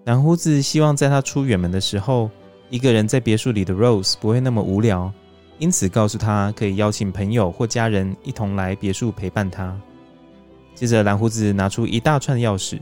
[0.04, 2.28] 蓝胡子希望在他出远门的时候，
[2.68, 5.10] 一个人在别墅里的 Rose 不会那么无聊，
[5.58, 9.74] 因此告诉他可以邀请朋友或家人一同来别墅陪伴他。
[10.74, 12.78] 接着，蓝胡子拿出一大串钥匙。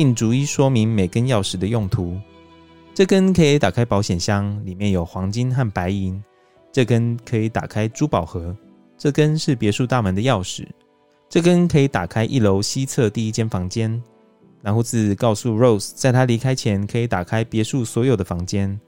[0.00, 2.18] 并逐一说明每根钥匙的用途。
[2.94, 6.18] 这根可以打开保险箱，里面有黄金和白银；
[6.72, 8.56] 这根可以打开珠宝盒；
[8.96, 10.66] 这根是别墅大门的钥匙；
[11.28, 14.02] 这根可以打开一楼西侧第一间房间。
[14.62, 18.80] 蓝胡子告诉 Rose，在他离开前可以打开别墅所有的房间。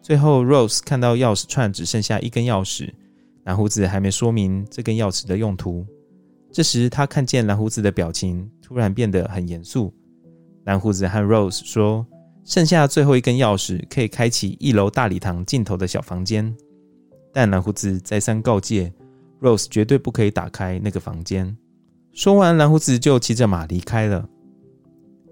[0.00, 2.88] 最后，Rose 看到钥匙串只剩下一根钥匙，
[3.42, 5.84] 蓝胡子还没说明这根钥匙的用途。
[6.52, 9.92] 这时，他看见蓝胡子的表情突然变得很严肃。
[10.64, 12.06] 蓝胡子和 Rose 说
[12.44, 16.54] ：“剩下最后一根钥匙可以开启一楼大礼堂尽头的小房间。”
[17.32, 18.92] 但蓝胡子再三告诫
[19.40, 21.56] Rose 绝对不可以打开那个房间。
[22.12, 24.28] 说完，蓝胡子就骑着马离开了。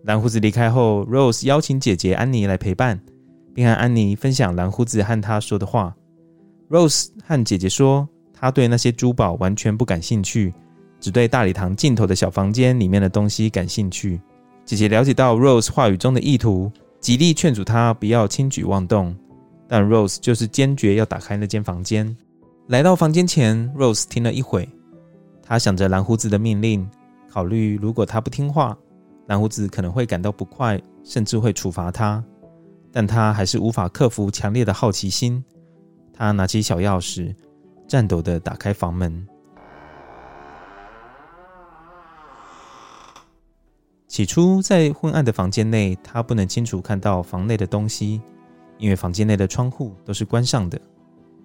[0.04, 2.98] 蓝胡子离开后，Rose 邀请姐姐安妮来陪伴，
[3.54, 5.94] 并和安妮分享蓝胡子和她说的话。
[6.70, 10.54] Rose 和姐姐说，她对那些珠宝完全不感兴趣，
[10.98, 14.18] 只对大礼堂尽头的小房间里面的东西感兴趣。
[14.70, 19.12] 姐姐了解到 Rose 话语中的意图，极力劝阻她不要轻举妄动，
[19.66, 22.16] 但 Rose 就是坚决要打开那间房间。
[22.68, 24.68] 来到房间前，Rose 听了一会，
[25.42, 26.88] 她想着蓝胡子的命令，
[27.28, 28.78] 考虑如果她不听话，
[29.26, 32.24] 蓝胡子可能会感到不快，甚至会处罚她。
[32.92, 35.44] 但她还是无法克服强烈的好奇心，
[36.12, 37.34] 她拿起小钥匙，
[37.88, 39.26] 颤抖地打开房门。
[44.10, 48.20] 起初，在昏暗的房间内，他不能清楚看到房内的东西，
[48.76, 50.78] 因为房间内的窗户都是关上的。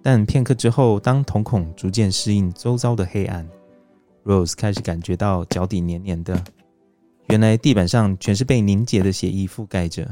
[0.01, 3.47] 但片刻之后，当瞳孔逐渐适应周遭的黑暗
[4.23, 6.43] ，Rose 开始感觉到脚底黏黏的。
[7.27, 10.11] 原来地板上全是被凝结的血液覆盖着，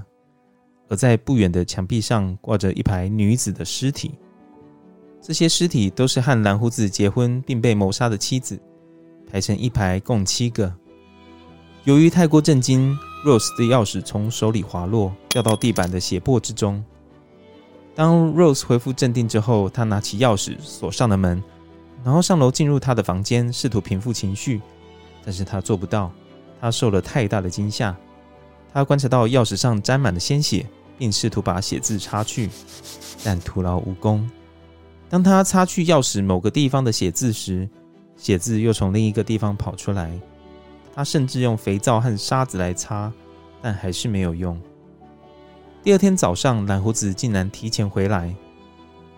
[0.90, 4.12] 而在不远的墙壁上挂着一排女子的尸体。
[5.20, 8.62] 这些尸体都是和蓝胡子结婚并被谋杀的妻子，
[9.26, 10.72] 排成一排，共七个。
[11.86, 16.82] 由于太过震惊，Rose 的钥匙从手里滑落，掉到地板的血泊之中。
[17.94, 21.44] 当 Rose 恢复镇定之后，她拿起钥匙锁上了门，
[22.02, 24.62] 然后上楼进入她的房间，试图平复情绪。
[25.26, 26.10] 但是她做不到，
[26.62, 27.94] 她受了太大的惊吓。
[28.74, 30.66] 她观察到钥匙上沾满了鲜血，
[30.98, 32.50] 并试图把血渍擦去，
[33.26, 34.26] 但徒劳无功。
[35.10, 37.68] 当她擦去钥匙某个地方的血渍时，
[38.16, 40.18] 血渍又从另一个地方跑出来。
[40.96, 43.12] 他甚至用肥皂和沙子来擦，
[43.62, 44.60] 但还是没有用。
[45.82, 48.34] 第二天早上，蓝胡子竟然提前回来。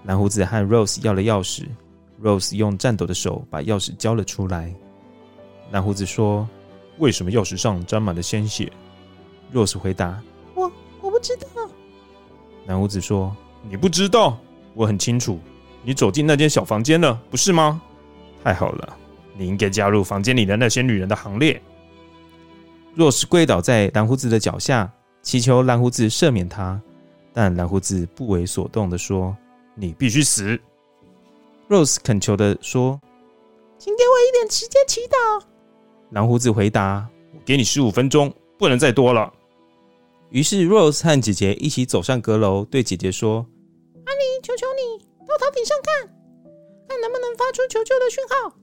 [0.04, 1.66] 蓝胡子和 Rose 要了钥匙
[2.22, 4.74] ，Rose 用颤抖的手把钥匙交了出来。
[5.72, 6.48] 蓝胡子说
[6.98, 8.72] ：“为什么钥匙上沾满了鲜血
[9.54, 10.22] ？”Rose 回答
[10.56, 11.48] ：“我我不知道。”
[12.68, 13.36] 蓝胡子说
[13.68, 14.38] ：“你不知道？
[14.74, 15.40] 我很清楚。
[15.84, 17.82] 你走进那间小房间了，不是吗？
[18.44, 18.98] 太好了。”
[19.38, 21.62] 你应该加入房间里的那些女人的行列。
[22.98, 26.80] Rose 跪倒在蓝胡子的脚下，祈求蓝胡子赦免他，
[27.34, 29.36] 但蓝胡子不为所动地说
[29.76, 30.58] ：“你必须死。
[31.68, 33.00] ”Rose 恳求地说
[33.78, 35.44] ：“请给我一点时间祈祷。”
[36.12, 39.34] 蓝胡子回答：“我给你十五分钟，不能再多了。”
[40.32, 43.46] 于是 Rose 和姐姐一起走上阁楼，对姐姐说
[44.06, 46.08] ：“安妮，求求你到塔顶上看，
[46.88, 48.56] 看能不能发出求救的讯号。”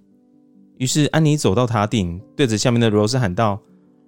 [0.83, 3.57] 于是安妮走到塔顶，对着下面的 Rose 喊道：“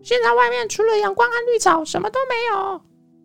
[0.02, 2.80] 现在外面除了阳光和绿草，什么都没有。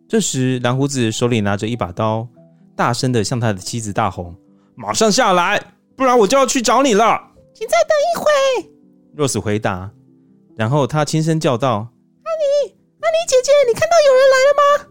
[0.08, 2.28] 这时，蓝胡子手里拿着一把刀，
[2.76, 4.36] 大声的向他的妻子大吼
[4.78, 5.60] ：“马上下来，
[5.96, 7.20] 不然我就要去找你了！”
[7.56, 8.70] 请再等一会。
[9.18, 9.90] Rose 回答，
[10.56, 11.70] 然后他轻声叫道
[12.22, 12.30] ：“安
[12.68, 14.90] 妮，安妮姐姐，你看到有人来了吗？”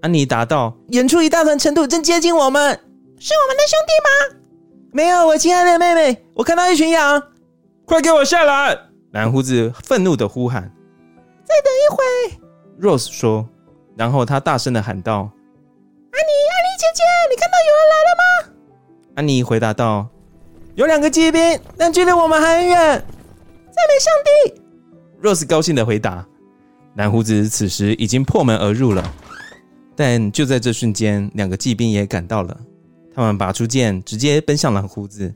[0.00, 2.72] 安妮答道：“远处一大团尘土正接近我们，
[3.18, 3.92] 是我们的兄弟
[4.38, 4.40] 吗
[4.92, 7.22] ？”“没有，我亲爱的妹妹，我看到一群羊，
[7.84, 8.76] 快给我下来！”
[9.12, 10.62] 蓝胡子愤怒的呼喊。
[11.44, 12.38] “再等一会。
[12.80, 13.48] ”Rose 说，
[13.96, 18.54] 然后他大声的喊道：“安妮，安妮姐姐，你看到有人来了吗？”
[19.16, 20.08] 安妮回答道
[20.74, 22.76] ：“有两个骑兵，但距离我们还很远。
[22.76, 26.26] ”“赞美上帝！”Rose 高兴的回答。
[26.96, 29.14] 蓝胡子此时已经破门而入了。
[29.94, 32.58] 但就在这瞬间，两个骑兵也赶到了。
[33.14, 35.32] 他们拔出剑，直接奔向蓝胡子。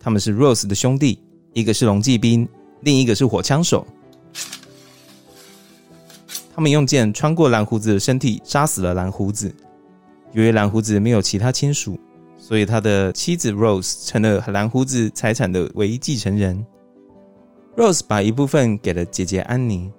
[0.00, 1.21] 他们是 Rose 的兄弟，
[1.52, 2.48] 一个是龙骑兵，
[2.80, 3.86] 另一个是火枪手。
[6.54, 9.54] 他们用剑穿过蓝胡子的身体，杀死了蓝胡子。
[10.32, 11.98] 由于蓝胡子没有其他亲属，
[12.38, 16.64] 所以他的妻子 Rose 成了蓝胡子财产的唯一继承人。
[17.76, 19.90] Rose 把一部分给了姐姐安妮。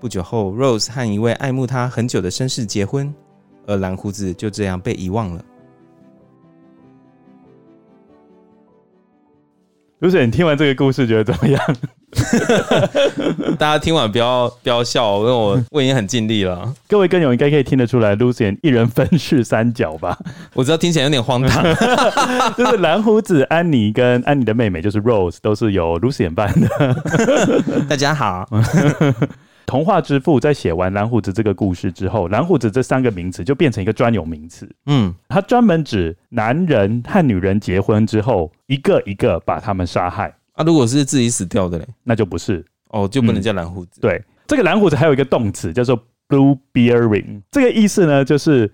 [0.00, 3.12] 不久后，Rose 和一位爱慕她很久的绅士结婚，
[3.66, 5.44] 而蓝胡子就这样被遗忘了。
[10.00, 11.60] Lucien，你听完这个故事觉得怎么样？
[13.58, 16.72] 大家听完不要不要笑，因为我我已经很尽力了。
[16.86, 20.16] 各位跟友应该可以听得出来，Lucian 一人分饰三角吧？
[20.54, 21.64] 我知道听起来有点荒唐，
[22.56, 26.68] 就是蓝胡子安妮跟安妮的妹妹就是 Rose 都是由 Lucian 扮的。
[27.88, 28.48] 大家好。
[29.68, 34.66] 童话之父在写完蓝胡子这个故事之后，蓝胡子这三个名词就变成一个专有名词。
[34.86, 40.34] 嗯，他专门指男人和女人结婚之后，一个一个把他们杀害。
[40.52, 44.00] 啊，如果是自己死掉的嘞，那就不是哦，就不能叫蓝胡子。
[44.00, 44.00] 嗯。
[44.00, 48.72] 对，这个蓝胡子还有一个动词叫做 blue bearding，这个意思呢，就是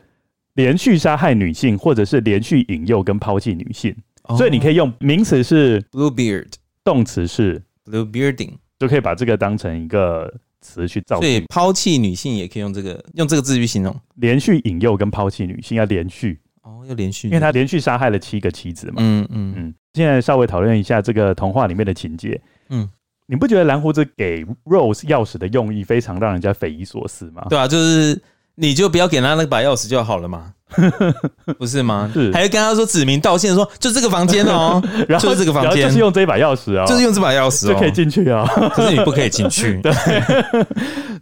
[0.54, 3.92] 连续杀害女性，或者是连续引诱跟抛弃女性。
[4.28, 4.36] 哦。
[4.36, 6.52] 所以你可以用名词是 blue beard，
[6.84, 10.32] 动词是 blue bearding，就可以把这个当成一个。
[10.64, 18.94] 词去造，所以抛弃女性也可以用这个用这个字去形容，连续引诱跟抛弃女性要连续哦，要连续，因为他连续杀害了七个妻子嘛。
[18.98, 19.74] 嗯嗯嗯。
[19.92, 22.40] 现在稍微讨论一下这个童话里面的情节。
[22.70, 22.88] 嗯，
[23.26, 27.46] 你不觉得蓝胡子给 Rose 钥匙的用意非常让人家匪夷所思吗？
[27.50, 28.20] 对啊，就是
[28.54, 30.52] 你就不要给他那把钥匙就好了嘛。
[31.58, 32.10] 不是吗？
[32.12, 39.80] 是，还要跟他说指名道姓说，就这个房间哦， 然后就是这个房间，就是用这一把钥匙啊，就是用这把钥匙就可以进去啊，可是你不可以进去。
[39.80, 39.92] 对，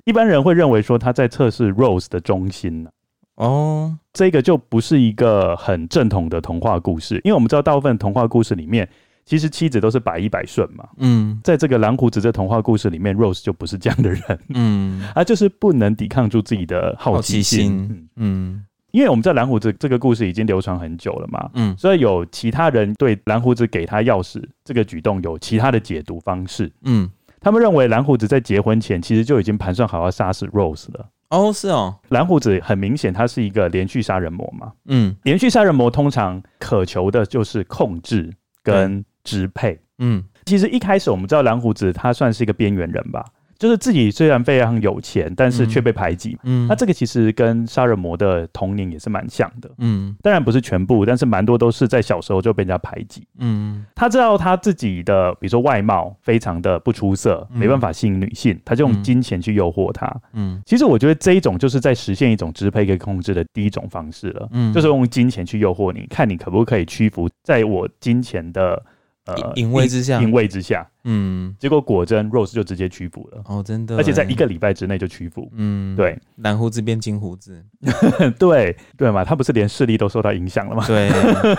[0.05, 2.91] 一般人会认为说他在测试 Rose 的忠心呢。
[3.37, 8.88] 哦，这个就不是一个很正统的童话故事，因为我们知道大部分童话故事里面。
[9.25, 14.21] 其实妻子都是百依百顺嘛，嗯，在这个蓝胡子这童话故事里面，Rose 就不是这样的人，
[14.53, 38.31] 嗯， 啊就是不能抵抗住自己的好奇心，嗯，嗯，因为我们在蓝胡子这个故事已经流传很久了嘛，嗯，所以有其他人对蓝胡子给他钥匙这个举动有其他的解读方式，嗯，他们认为蓝胡子在结婚前其实就已经盘算好要杀死 Rose 了，哦，是哦，蓝胡子很明显他是一个连续杀人魔嘛，嗯，连续杀人魔通常渴求的就是控制
[38.63, 43.25] 跟支配，嗯，其实一开始我们知道蓝胡子他算是一个边缘人吧，
[43.62, 68.83] 就是自己虽然非常有钱，但是却被排挤，嗯，那这个其实跟杀人魔的童年也是蛮像的，嗯，当然不是全部，但是蛮多都是在小时候就被人家排挤，嗯，他知道他自己的比如说外貌非常的不出色，没办法吸引女性，他就用金钱去诱惑她，嗯，其实我觉得这一种就是在实现一种支配跟控制的第一种方式了，嗯，就是用金钱去诱惑你，看你可不可以屈服在我金钱的。
[69.27, 73.41] 呃，淫威之下，淫威之下，嗯，结果果真，Rose 就直接屈服了。
[73.47, 75.49] 哦，真的，而且在一个礼拜之内就屈服。
[75.55, 77.65] 嗯，对，蓝胡子变金胡子，
[78.37, 80.85] 对对嘛，他不是连视力都受到影响了吗？
[80.89, 81.09] 对，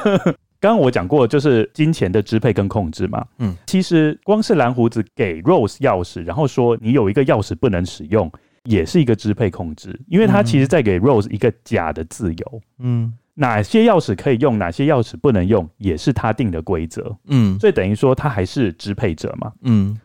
[0.59, 3.25] 刚刚我讲过，就是金钱的支配跟控制嘛。
[3.37, 8.29] 嗯，其实光是蓝胡子给 Rose 钥匙，然后说你有一个钥匙不能使用，
[8.65, 12.61] 也是一个支配控制，因为他其实在给 Rose 一个假的自由。
[12.79, 13.13] 嗯。
[13.35, 17.15] 哪些钥匙可以用，哪些钥匙不能用，也是他定的规则。
[17.27, 19.51] 嗯，所以等于说他还是支配者嘛。
[19.61, 19.99] 嗯，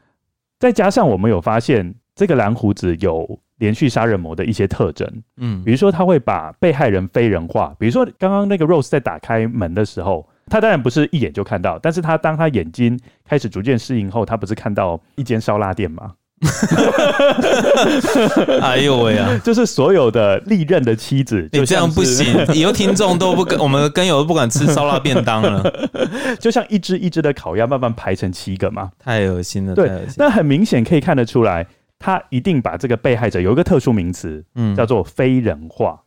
[0.59, 5.07] 再加上我们有发现，这个蓝胡子有连续杀人魔的一些特征。
[5.37, 16.15] 嗯，比如说他会把被害人非人化，比如说刚刚那个 Rose 在打开门的时候，他当然不是一眼就看到，但是他当他眼睛开始逐渐适应后，他不是看到一间烧腊店吗？
[18.63, 19.39] 哎呦喂啊！
[19.45, 25.89] 就是所有的历任的妻子，你这样不行， 以后听众都不跟我们跟友都不敢吃烧腊便当了。
[26.39, 29.75] 就像一只一只的烤鸭慢慢排成七个嘛，太恶心了。
[29.75, 31.67] 对，那很明显可以看得出来，
[31.99, 36.01] 他一定把这个被害者有一个特殊名词，嗯，叫做非人化。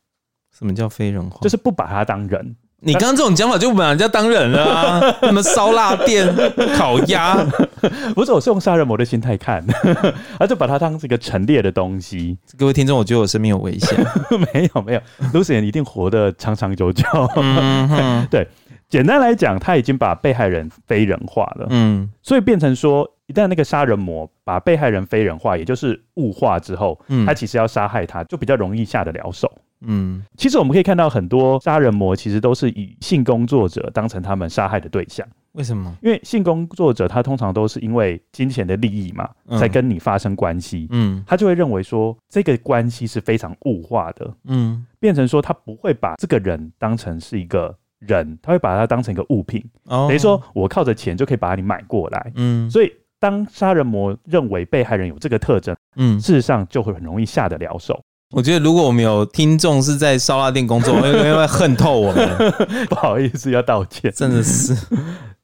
[0.58, 1.40] 什么叫非人化？
[1.42, 2.56] 就是不把他当人。
[2.84, 5.00] 你刚刚这种讲法就不把人家当人了啊！
[5.22, 6.28] 什么烧腊店、
[6.76, 7.36] 烤鸭，
[8.16, 9.64] 不是，我是用杀人魔的心态看，
[10.40, 12.36] 他就把他当这个陈列的东西。
[12.58, 13.96] 各位听众，我觉得我生命有危险。
[14.52, 15.02] 没有没有
[15.32, 17.06] ，Lucien 一定活得长长久久。
[17.36, 18.48] 嗯、对，
[18.90, 21.68] 简单来讲，他已经把被害人非人化了。
[21.70, 29.48] 嗯，所以变成说，一旦那个杀人魔把被害人非人化，也就是物化之后，嗯，他其实要杀害他，就比较容易下得了手。
[29.82, 35.28] 嗯，其实我们可以看到很多杀人魔其实都是以性工作者当成他们杀害的对象。
[35.54, 35.94] 为什么？
[36.02, 39.30] 因为性工作者他通常都是因为金钱的利益嘛，
[39.60, 40.88] 才跟你发生关系。
[40.92, 44.34] 嗯，他就会认为说这个关系是非常物化的。
[44.46, 49.62] 嗯，变成说他不会把这个人当成是一个人，他会把他当成一个物品。
[49.86, 52.32] 哦，等于说我靠着钱就可以把你买过来。
[52.36, 58.02] 嗯，所以当杀人魔认为被害人有这个特征，嗯，事实上就会很容易下得了手。
[58.32, 62.54] 我觉得，如果我们有听众是在烧腊店工作， 会会恨透我们。
[62.90, 64.12] 不好意思，要道歉。
[64.12, 64.74] 真的是，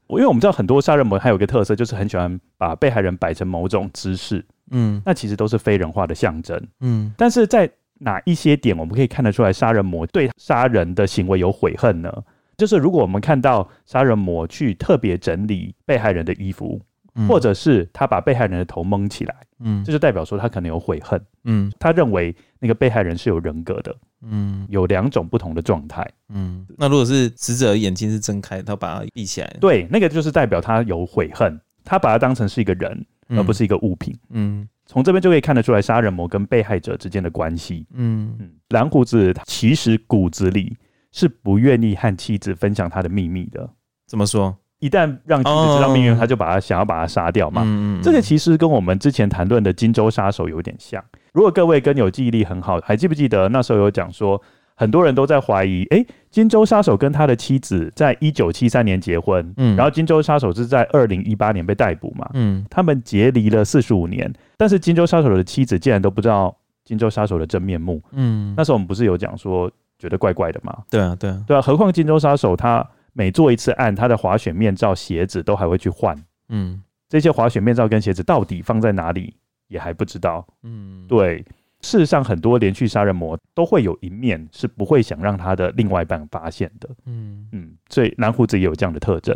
[0.08, 4.46] 我 因为我们知道很多杀人魔还有一个特色，就是很喜欢把被害人摆成某种姿势。
[4.72, 6.62] 嗯，那其实都是非人化的象征。
[6.82, 7.70] 嗯，但是在
[8.00, 12.12] 哪一些点我们可以看得出来杀人魔对杀人的行为有悔恨呢？
[12.58, 16.82] 就是如果我们看到杀人魔去特别整理被害人的衣服。
[17.28, 38.36] 或者是他把被害人的头蒙起来，嗯，这就代表说他可能有悔恨，嗯，他认为那个被害人是有人格的，嗯，有两种不同的状态，嗯，那如果是死者眼睛是睁开，他把它闭起来，对，那个就是代表他有悔恨，他把它当成是一个人，而不是一个物品，嗯，从这边就可以看得出来杀人魔跟被害者之间的关系，嗯。
[38.40, 40.76] 嗯，蓝胡子其实骨子里
[41.14, 43.70] 是不愿意和妻子分享他的秘密的，
[44.06, 44.56] 怎么说？
[44.80, 47.64] 一旦让妻子知道命运，他就把他想要把他杀掉嘛。
[47.66, 51.04] 嗯这个其实跟我们之前谈论的金州杀手有点像。
[51.34, 54.40] 如果各位跟有记忆力很好，还记不记得那时候有讲说，
[54.76, 66.56] 很多人都在怀疑，哎，金州杀手跟他的妻子在一九七三年结婚，嗯然后金州杀手是在二零一八年被逮捕嘛，嗯他们结离了四十五年，但是金州杀手的妻子竟然都不知道
[66.86, 68.00] 金州杀手的真面目。
[68.12, 70.78] 嗯，那时候我们不是有讲说觉得怪怪的嘛？
[70.92, 72.88] 对啊，对啊，对啊，何况金州杀手他。
[73.18, 76.16] 每做一次案，他的滑雪面罩、鞋子都还会去换。
[76.50, 79.34] 嗯，这些滑雪面罩跟鞋子到底放在哪里，
[79.70, 80.48] 也还不知道。
[80.62, 81.44] 嗯，对。
[81.82, 86.90] 事实上，很多连续杀人魔都会有一面是不会想让他的另外一半发现的。
[87.06, 89.36] 嗯嗯，所以蓝胡子也有这样的特征。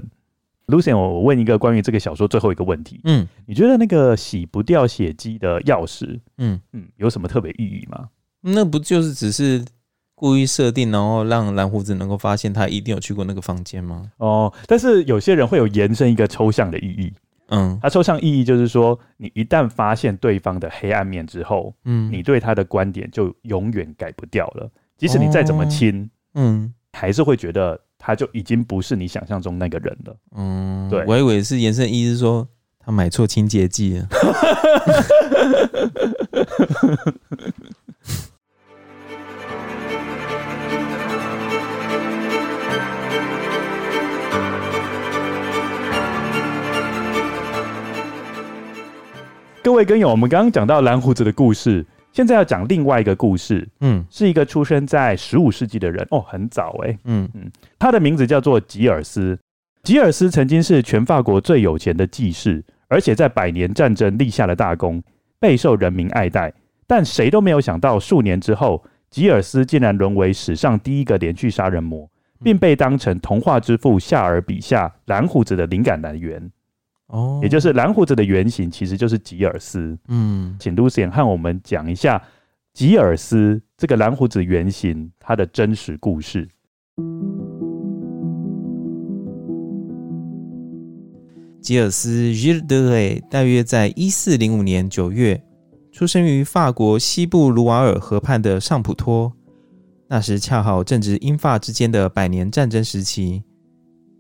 [0.68, 3.02] Lucian，我问一个关于这个小说最后一个问题。
[3.04, 8.10] 嗯，你觉得那个洗不掉血迹的钥匙，嗯嗯，有什么特别意义吗？
[8.42, 9.66] 那不就是只是？
[10.22, 14.12] 故意设定，然后让蓝胡子能够发现他一定有去过那个房间吗？
[14.18, 17.12] 哦，但是有些人会有延伸一个抽象的意义。
[17.48, 24.70] 嗯，他抽象意义就是说，你一旦发现对方的黑暗面之后，嗯，你对他的观点就永远改不掉了。
[24.96, 30.16] 即使你再怎么亲，嗯，还是会觉得他就已经不是你想象中那个人了。
[30.36, 32.48] 嗯，对，我以为是延伸意思是说
[32.78, 34.08] 他买错清洁剂了。
[49.64, 53.68] 各位跟友，我们刚刚讲到蓝胡子的故事，现在要讲另外一个故事。
[53.82, 56.98] 嗯，是一个出生在十五世纪的人哦，很早哎。
[57.04, 59.38] 嗯嗯，他的名字叫做吉尔斯。
[59.84, 65.02] 吉尔斯曾经是全法国最有钱的技士，而且在百年战争立下了大功，
[65.40, 66.52] 备受人民爱戴。
[66.88, 72.10] 但谁都没有想到，数年之后，吉尔斯竟然沦为史上第一个连续杀人魔，
[72.44, 76.52] 并被当成童话之父夏尔笔下蓝胡子的灵感来源。
[77.12, 79.98] 哦，也就是蓝胡子的原型其实就是吉尔斯。
[80.08, 82.22] 嗯，请 Lucian 和我们讲一下
[82.74, 86.48] 吉尔斯这个蓝胡子原型他的真实故事。
[91.62, 95.44] 吉尔斯 Gilles de Rais 大约在一四零五年九月
[95.92, 99.32] 出生于法国西部卢瓦尔河畔的尚普托，
[100.08, 103.44] 那时恰好正值英法之间的百年战争时期，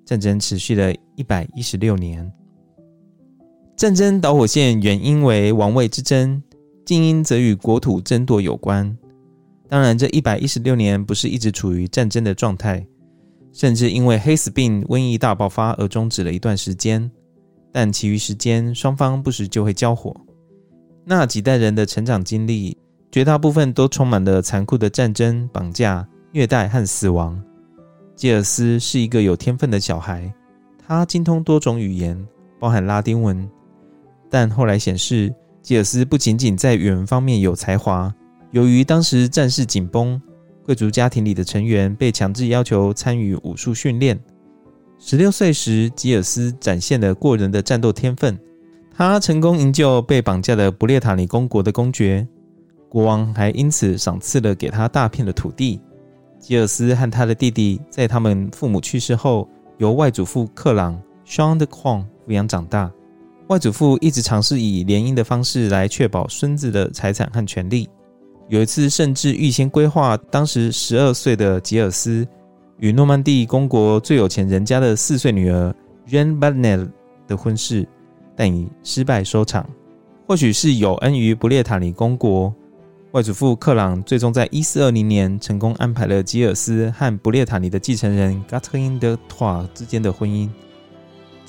[0.06, 2.32] 战争持续了一百一十六年。
[3.82, 6.40] 战争导火线原因为王位之争，
[6.86, 8.96] 近因则与国土争夺有关。
[9.68, 12.86] 当然，这一百一十六年不是一直处于战争的状态，
[13.52, 17.10] 甚至因为黑死病瘟疫大爆发而终止了一段时间。
[17.72, 20.16] 但其余时间，双方不时就会交火。
[21.04, 22.78] 那几代人的成长经历，
[23.12, 27.42] 绝大部分都充满了残酷的战争、绑架、虐待和死亡。
[28.16, 30.32] 吉尔斯是一个有天分的小孩，
[30.78, 32.16] 他精通多种语言，
[32.60, 33.50] 包含拉丁文。
[34.32, 38.12] 但后来显示，吉尔斯不仅仅在语文方面有才华，
[38.52, 40.20] 由于当时战事紧绷，
[40.66, 44.18] 贵族家庭里的成员被强制要求参与武术训练。
[44.98, 48.40] 十六岁时，吉尔斯展现了过人的战斗天分，
[48.96, 52.26] 他成功营救被绑架的不列塔尼公国的公爵，
[52.88, 55.82] 国王还因此赏赐了给他大片的土地。
[56.40, 62.92] 吉尔斯和他的弟弟在他们父母去世后，由外祖父克朗 （Jean de Cron） 抚养长大。
[63.52, 67.90] 外祖父一直尝试以联姻的方式来确保孙子的财产和权利。
[68.48, 72.26] 有一次，甚至预先规划当时十二岁的吉尔斯
[72.80, 75.76] 与诺曼底公国最有钱人家的四岁女儿
[76.08, 76.90] Jeanne Balnel
[77.28, 77.86] 的婚事，
[78.38, 79.70] 但以失败收场。
[80.26, 82.56] 或许是有恩于不列塔尼公国，
[83.12, 90.50] 外祖父克朗最终在一四二零年成功安排了吉尔斯和不列塔尼的继承人 Catherine de Troyes 之间的婚姻。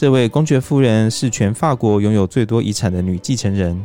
[0.02, 3.80] 这位公爵夫人是全法国拥有最多遗产的女继承人，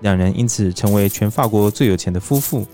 [0.00, 2.66] 两人因此成为全法国最有钱的夫妇。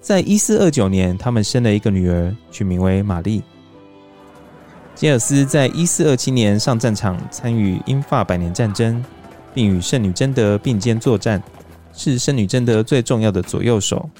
[0.00, 3.40] 在一四二九年，他们生了一个女儿，取名为玛丽。
[4.96, 9.00] 吉尔斯在一四二七年上战场，参与英法百年战争，
[9.54, 11.40] 并与圣女贞德并肩作战，
[11.94, 14.10] 是圣女贞德最重要的左右手。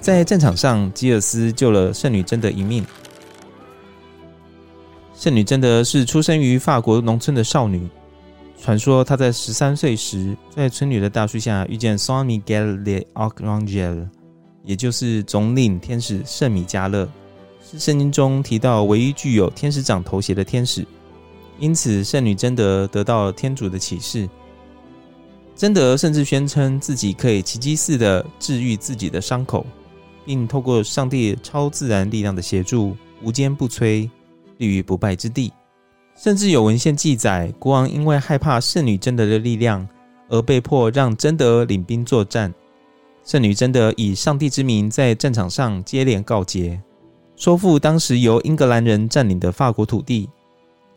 [0.00, 2.82] 在战场上，吉尔斯救了圣女贞德一命。
[5.18, 7.88] 圣女贞德是出生于法国农村的少女。
[8.62, 14.06] 传说她在十三岁时，在村里的大树下遇见 Saint Miguel l'Archange，
[14.62, 17.08] 也就是总领天使圣米迦勒，
[17.68, 20.86] 是圣经中提到唯一具有天使长头衔的天使。
[21.58, 24.28] 因此，圣女贞德得到了天主的启示。
[25.56, 29.66] 贞德甚至宣称自己可以奇迹似的治愈自己的伤口，
[30.24, 34.08] 并透过上帝超自然力量的协助，无坚不摧。
[34.58, 35.52] 立于不败之地，
[36.14, 39.88] 甚至有文献记载，国王因为害怕圣女贞德的力量，
[40.28, 42.52] 而被迫让贞德领兵作战。
[43.24, 46.80] 圣女贞德以上帝之名在战场上接连告捷，
[47.36, 50.28] 收复当时由英格兰人占领的法国土地。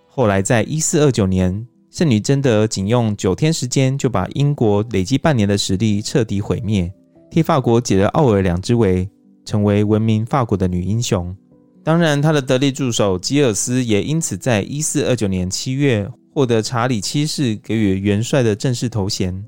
[0.07, 6.91] 后来，在一四二九年，圣女贞德仅用九天时间就把英国累积半年的实力彻底毁灭，
[7.29, 9.09] 替法国解了奥尔良之围，
[9.45, 11.35] 成为闻名法国的女英雄。
[11.83, 19.43] 当然，他的得力助手吉尔斯也因此在一四二九年七月获得查理七世给予元帅的正式头衔，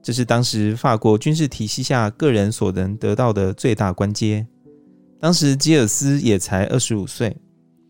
[0.00, 4.46] 这是当时法国军事体系下个人所能得到的最大官阶。
[5.18, 7.36] 当时吉尔斯也才二十五岁，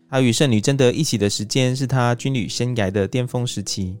[0.09, 3.95] 他与圣女贞德一起的时间是他军旅生涯的巅峰时期。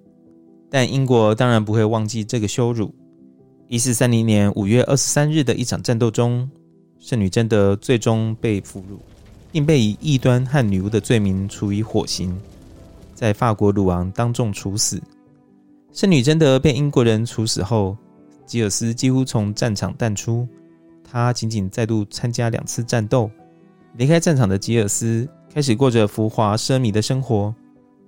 [0.71, 2.91] 但英国当然不会忘记这个羞辱。
[3.67, 6.49] 一四三零年五月二十三日的一场战斗中，
[6.97, 8.97] 圣女贞德最终被俘虏。
[9.53, 12.35] 并被以异端和女巫的罪名处以火刑，
[13.13, 14.99] 在法国鲁昂当众处死。
[15.91, 17.95] 圣女贞德被英国人处死后，
[18.47, 20.47] 吉尔斯几乎从战场淡出。
[21.03, 23.29] 他仅仅再度参加两次战斗。
[23.95, 27.53] 离开战场的吉尔斯开始过着浮华奢靡的生活。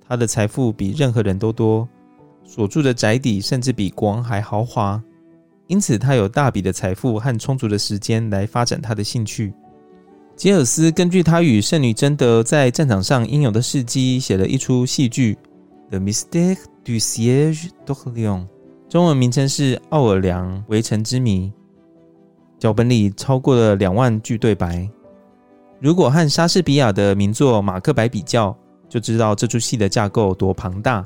[0.08, 1.88] 他的财富比任何人都多，
[2.43, 5.00] 所住的宅邸甚至比国王还豪华。
[5.68, 9.54] 因此，他有大笔的财富和充足的时间来发展他的兴趣。
[10.36, 15.38] 吉尔斯根据他与圣女贞德在战场上英勇的事迹，写了一出戏剧
[15.90, 18.42] 《The Mystère du Siege d'Orléans》，
[18.90, 21.48] 中文名称是《奥尔良围城之谜》。
[22.60, 24.90] 脚本里超过了两万句对白。
[25.80, 28.54] 如果和莎士比亚的名作《马克白》比较，
[28.90, 31.02] 就知道这出戏的架构多庞大。《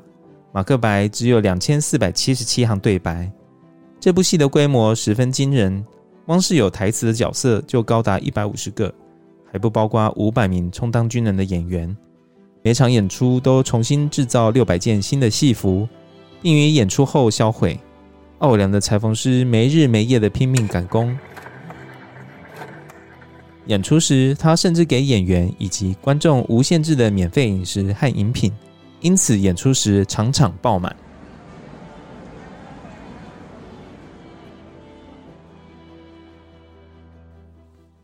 [0.51, 3.31] 马克白》只有两千四百七十七行对白，
[3.99, 5.85] 这部戏的规模十分惊人，
[6.25, 8.91] 光是有台词的角色就高达一百五十个。
[9.51, 11.95] 还不包括五百名充当军人的演员，
[12.61, 15.87] 每场演出都重新制造六百件新的戏服，
[16.41, 17.79] 并于演出后销毁。
[18.39, 21.17] 奥良的裁缝师没日没夜的拼命赶工。
[23.65, 28.51] 演出时，他甚至给演员以及观众无限制的免费饮食和饮品，
[29.01, 30.95] 因此演出时场场爆满。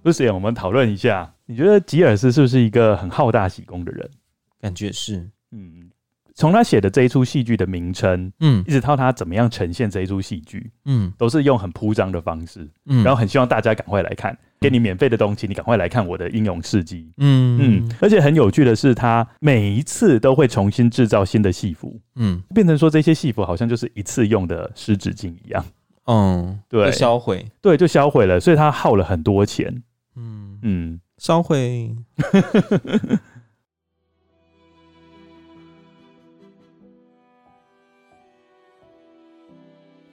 [0.05, 1.33] Lucien，我们讨论一下。
[1.47, 4.07] 你觉得吉尔斯是不是一个很好大喜功的人？
[4.61, 5.89] 感觉是，嗯，
[6.35, 17.59] 从他写的这一出戏剧的名称，嗯，一直到他怎么样呈现这一出戏剧，嗯，都是用很铺张的方式，嗯，然后很希望大家赶快来看，给你免费的东西，你赶快来看我的英勇事迹，嗯。
[17.59, 25.65] 嗯，而且很有趣的是，他每一次都会重新制造新的戏服，嗯，变成说这些戏服好像就是一次用的湿纸巾一样，
[26.05, 29.83] 嗯，对，销毁，对，就销毁了，所以他耗了很多钱，
[30.15, 31.01] 嗯嗯。
[31.17, 31.95] 烧毁。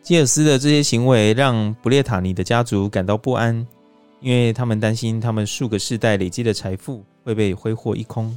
[0.01, 3.67] 吉尔斯的这些行为让布列塔尼的家族感到不安，
[4.21, 8.37] 因为他们担心他们数个世代累积的财富会被挥霍一空。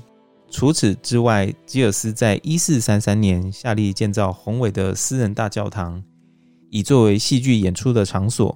[0.52, 6.02] 除此之外，基尔斯在一四三三年下令建造宏伟的私人大教堂，
[6.70, 8.56] 以作为戏剧演出的场所。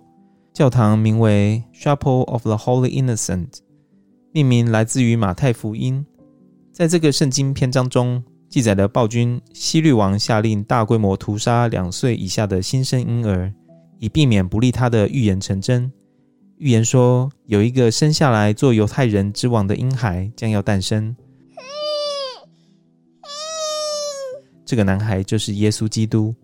[0.53, 3.59] 教堂名为 Chapel of the Holy Innocent，
[4.31, 6.05] 命名来自于马太福音。
[6.73, 13.53] 在这个圣经篇章中，记载了暴君希律王下令大规模屠杀两岁以下的新生婴儿，
[13.99, 15.91] 以避免不利他的预言成真。
[16.57, 21.15] 预言说，有一个生下来做犹太人之王的婴孩将要诞生。
[24.65, 26.35] 这个男孩就是耶稣基督。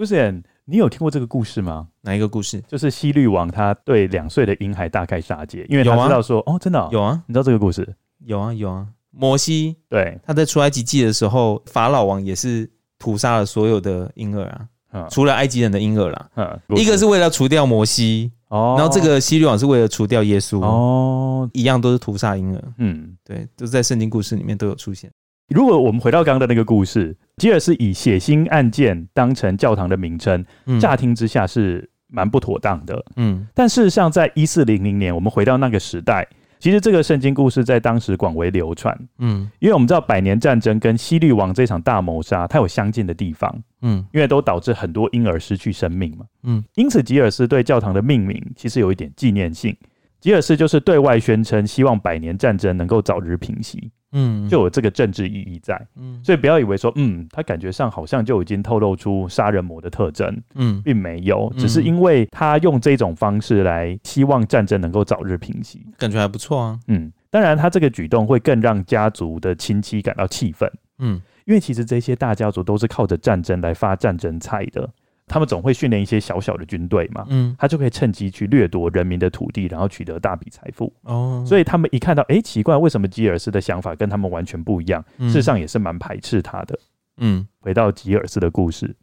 [0.00, 1.88] Lucien，你有听过这个故事吗？
[2.00, 2.58] 哪一个故事？
[2.66, 7.86] 就是希律王他对两岁的婴孩大开杀戒，因为他知道说，啊、哦，真的、哦、有啊，你知道这个故事？
[8.24, 8.86] 有啊，有啊。
[9.10, 16.30] 摩西对他在出埃及记的时候，法老王也是屠杀了所有的婴儿啊，嗯、除了埃及人的婴儿啦。
[16.36, 22.64] 嗯，一个是为了除掉摩西哦，然后这个希律王是为了除掉耶稣哦，一样都是屠杀婴儿。
[22.78, 25.10] 嗯，对，都是在圣经故事里面都有出现。
[25.48, 30.44] 如果我们回到刚刚的那个故事，吉尔斯以血腥案件当成教堂的名称，
[30.78, 33.02] 乍听之下是蛮不妥当的。
[33.16, 36.28] 嗯，但事实上，在一四零零年，我们回到那个时代，
[36.58, 38.94] 其实这个圣经故事在当时广为流传。
[39.20, 43.62] 嗯，因为我们知道百年战争跟西律王这场大谋杀，它有相近的地方。
[43.80, 46.26] 嗯，因为都导致很多婴儿失去生命嘛。
[46.42, 49.74] 嗯，因此吉尔斯对教堂的命名其实有一点纪念性。
[50.20, 53.90] 吉尔斯就是对外宣称，希望百年战争能够早日平息。
[54.12, 74.88] 嗯，就有这个政治意义在，嗯，所以不要以为说，嗯，他感觉上好像就已经透露出杀人魔的特征，嗯，并没有，只是因为他用这种方式来希望战争能够早日平息，感觉还不错啊，嗯，当然他这个举动会更让家族的亲戚感到气愤，嗯，因为其实这些大家族都是靠着战争来发战争财的。
[75.30, 80.92] 他们总会训练一些小小的军队嘛，嗯，他就可以趁机去掠夺人民的土地，然后取得大笔财富。
[81.02, 85.04] 哦，所以他们一看到，哎，奇怪，为什么吉尔斯的想法跟他们完全不一样？
[85.20, 86.76] 事实上也是蛮排斥他的。
[87.18, 88.96] 嗯，回到吉尔斯的故事，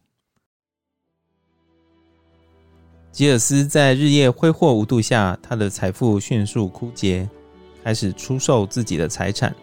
[3.14, 7.30] 吉尔斯在日夜挥霍无度下，他的财富迅速枯竭，
[7.86, 9.56] 开始出售自己的财产。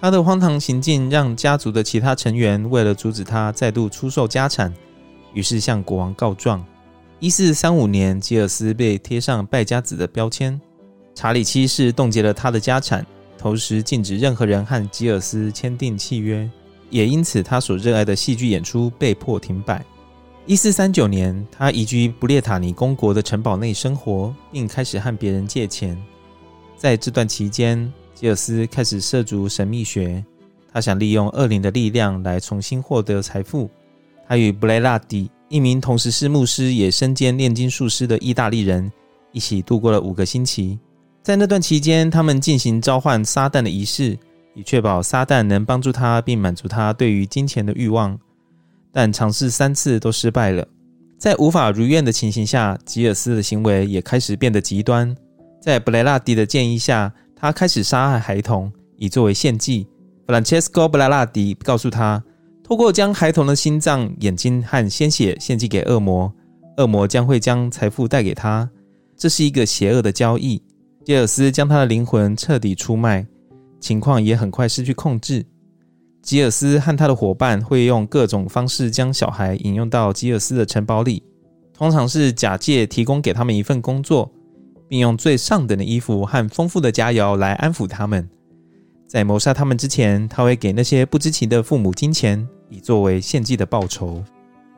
[0.00, 4.72] 他的荒唐行径让家族的其他成员为了阻止他再度出售家产。
[5.34, 6.64] 于是向国王告状。
[7.18, 10.58] 一四三五年，吉尔斯被贴上败家子的标签。
[11.14, 13.04] 查理七世冻结了他的家产，
[13.36, 16.48] 同时禁止任何人和吉尔斯签订契约，
[16.88, 19.84] 也因此他所热爱的戏剧演出被迫停摆。
[20.46, 26.00] 一四三九年，他移居布列塔尼公国的城堡内生活，并开始和别人借钱。
[26.76, 30.24] 在这段期间，吉尔斯开始涉足神秘学，
[30.72, 33.68] 他想利用恶灵的力量来重新获得财富。
[34.30, 38.88] 他与布雷拉迪，一名同时是牧师也身兼炼金术师的意大利人，
[39.32, 40.78] 一起度过了五个星期。
[41.20, 44.16] 在那段期间，他们进行召唤撒旦的仪式，
[44.54, 48.16] 以确保撒旦能帮助他并满足他对于金钱的欲望。
[48.92, 50.64] 但尝试三次都失败了。
[51.18, 55.12] 在无法如愿的情形下，吉尔斯的行为也开始变得极端。
[55.60, 59.88] 在布雷拉迪的建议下，他开始杀害孩童，以作为献祭。
[60.24, 62.22] 弗兰切斯科·布雷拉迪告诉他。
[62.70, 66.32] 透过将孩童的心脏、眼睛和鲜血献祭给恶魔，
[66.76, 68.70] 恶魔将会将财富带给他。
[69.16, 70.62] 这是一个邪恶的交易。
[71.04, 73.26] 吉尔斯将他的灵魂彻底出卖，
[73.80, 75.44] 情况也很快失去控制。
[76.22, 81.20] 吉尔斯和他的伙伴会用各种方式将小孩引诱到吉尔斯的城堡里，
[81.74, 84.30] 通常是假借提供给他们一份工作，
[84.86, 88.30] 并用最上等的衣服和丰富的佳肴来安抚他们。
[89.08, 92.48] 在谋杀他们之前，他会给那些不知情的父母金钱。
[92.70, 94.24] 以作为献祭的报酬。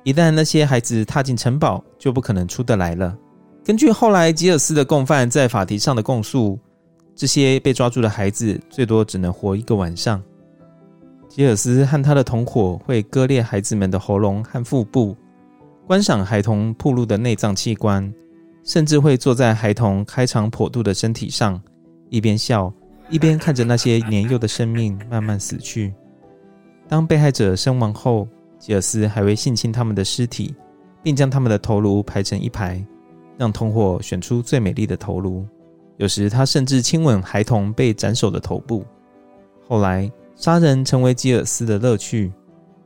[0.03, 3.17] 一旦那些孩子踏进城堡，就不可能出得来了。
[3.65, 6.59] 根据后来吉尔斯的共犯在法庭上的供述，
[7.15, 10.21] 这些被抓住的孩子最多只能活一个晚上。
[11.29, 15.17] 吉尔斯和他的同伙会割裂孩子们的喉咙和腹部，
[15.87, 18.13] 观赏孩童暴露的内脏器官，
[18.65, 21.63] 甚至会坐在孩童开肠破肚的身体上，
[22.11, 22.73] 一边笑
[23.09, 25.95] 一边看着那些年幼的生命慢慢死去。
[26.93, 28.29] 当被害者身亡后，
[28.59, 30.55] 吉尔斯还会性侵他们的尸体，
[31.03, 32.85] 并将他们的头颅排成一排，
[33.39, 35.43] 让同伙选出最美丽的头颅。
[35.97, 38.85] 有时他甚至亲吻孩童被斩首的头部。
[39.67, 42.31] 后来，杀人成为吉尔斯的乐趣。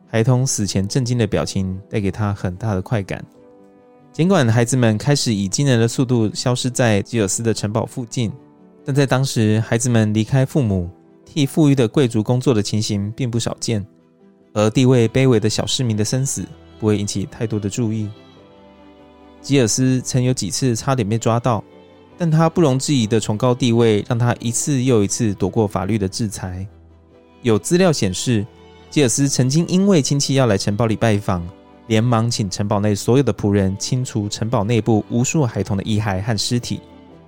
[0.07, 3.21] 孩童死前震惊的表情带给他很大的快感。
[4.13, 8.33] 尽管孩子们开始以惊人的速度消失在吉尔斯的城堡附近，
[8.85, 10.89] 但在当时，孩子们离开父母，
[11.25, 13.85] 替富裕的贵族工作的情形并不少见。
[14.57, 16.43] 而地位卑微的小市民的生死
[16.81, 18.09] 不会引起太多的注意。
[19.43, 21.63] 吉尔斯曾有几次差点被抓到，
[22.17, 26.67] 但他不容置疑的崇高地位让他一次又一次躲过法律的制裁。
[27.43, 28.47] 有资料显示，
[28.89, 31.47] 吉尔斯曾经因为亲戚要来城堡里拜访，
[31.89, 36.81] 连忙请城堡内所有的仆人清除城堡内部无数孩童的遗骸和尸体。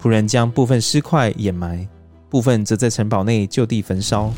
[0.02, 1.86] 仆人将部分尸块掩埋，
[2.30, 4.32] 部分则在城堡内就地焚烧。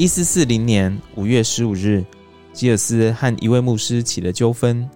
[0.00, 2.02] 一四四零年五月十五日，
[2.54, 4.88] 吉尔斯和一位牧师起了纠纷。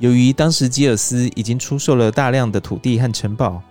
[0.00, 3.62] 由于当时吉尔斯已经出售了大量的土地和城堡，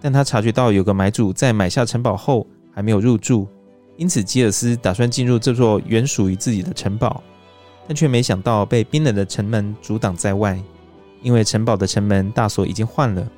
[0.00, 3.48] 但他察觉到有个买主在买下城堡后还没有入住，
[3.96, 7.20] 因此吉尔斯打算进入这座原属于自己的城堡，
[7.88, 10.56] 但却没想到被冰冷的城门阻挡在外，
[11.24, 13.28] 因为城堡的城门大锁已经换了。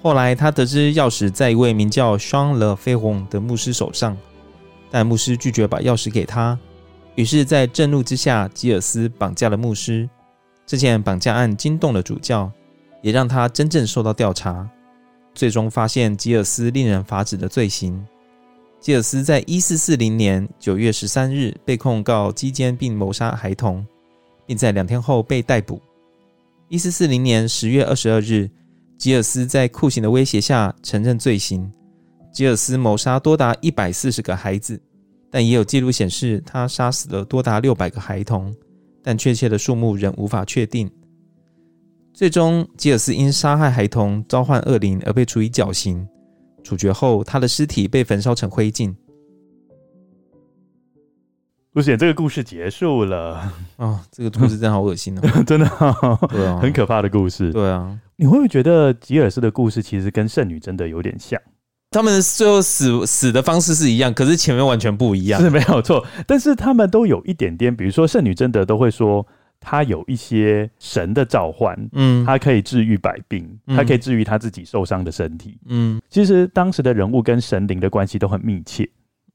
[0.00, 4.16] 后来他得知钥匙在一位名叫双勒菲洪的牧师手上，
[4.90, 6.58] 但牧师拒绝把钥匙给他，
[7.14, 10.08] 于是，在震怒之下，吉尔斯绑架了牧师。
[10.66, 12.50] 这件绑架案惊动了主教，
[13.02, 14.68] 也让他真正受到调查。
[15.34, 18.04] 最终发现吉尔斯令人发指的罪行。
[18.80, 23.86] 吉尔斯在一四四零年九月十三日被控告鸡奸并谋杀孩童，
[24.46, 25.80] 并在两天后被逮捕。
[26.68, 28.48] 一四四零年十月二十二日，
[28.96, 31.72] 吉尔斯在酷刑的威胁下承认罪行。
[32.32, 34.80] 吉尔斯谋杀多达一百四十个孩子，
[35.30, 38.54] 但也有记录显示他杀死了多达六百个孩童。
[39.00, 40.90] 但确切的数目仍无法确定。
[42.12, 46.06] 最终，吉尔斯因杀害孩童、召唤恶灵而被处以绞刑。
[46.62, 48.94] 处决后，他的尸体被焚烧成灰烬。
[51.72, 54.00] 不是，这个故事结束了啊、哦！
[54.10, 57.50] 这个故事真的好恶心哦， 真的、哦， 对啊，很可怕的故事。
[57.52, 61.40] 对啊，你会不会觉得吉尔斯的故事其实跟圣女真的有点像？
[61.90, 66.06] 他们最后死死的方式是一样，可是前面完全不一样，是没有错。
[66.26, 69.26] 但是他们都有一点点，比如说圣女贞德都会说，
[69.58, 76.00] 她有一些神的召唤，嗯，她可以治愈百病，她可以治愈她自己受伤的身体，嗯。
[76.10, 78.88] 其实当时的人物跟神灵的关系都很密切，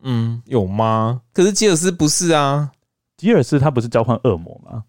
[0.03, 1.21] 嗯，有吗？
[1.33, 2.69] 可是吉尔斯不是啊，
[3.17, 4.83] 吉尔斯他不是召唤恶魔吗？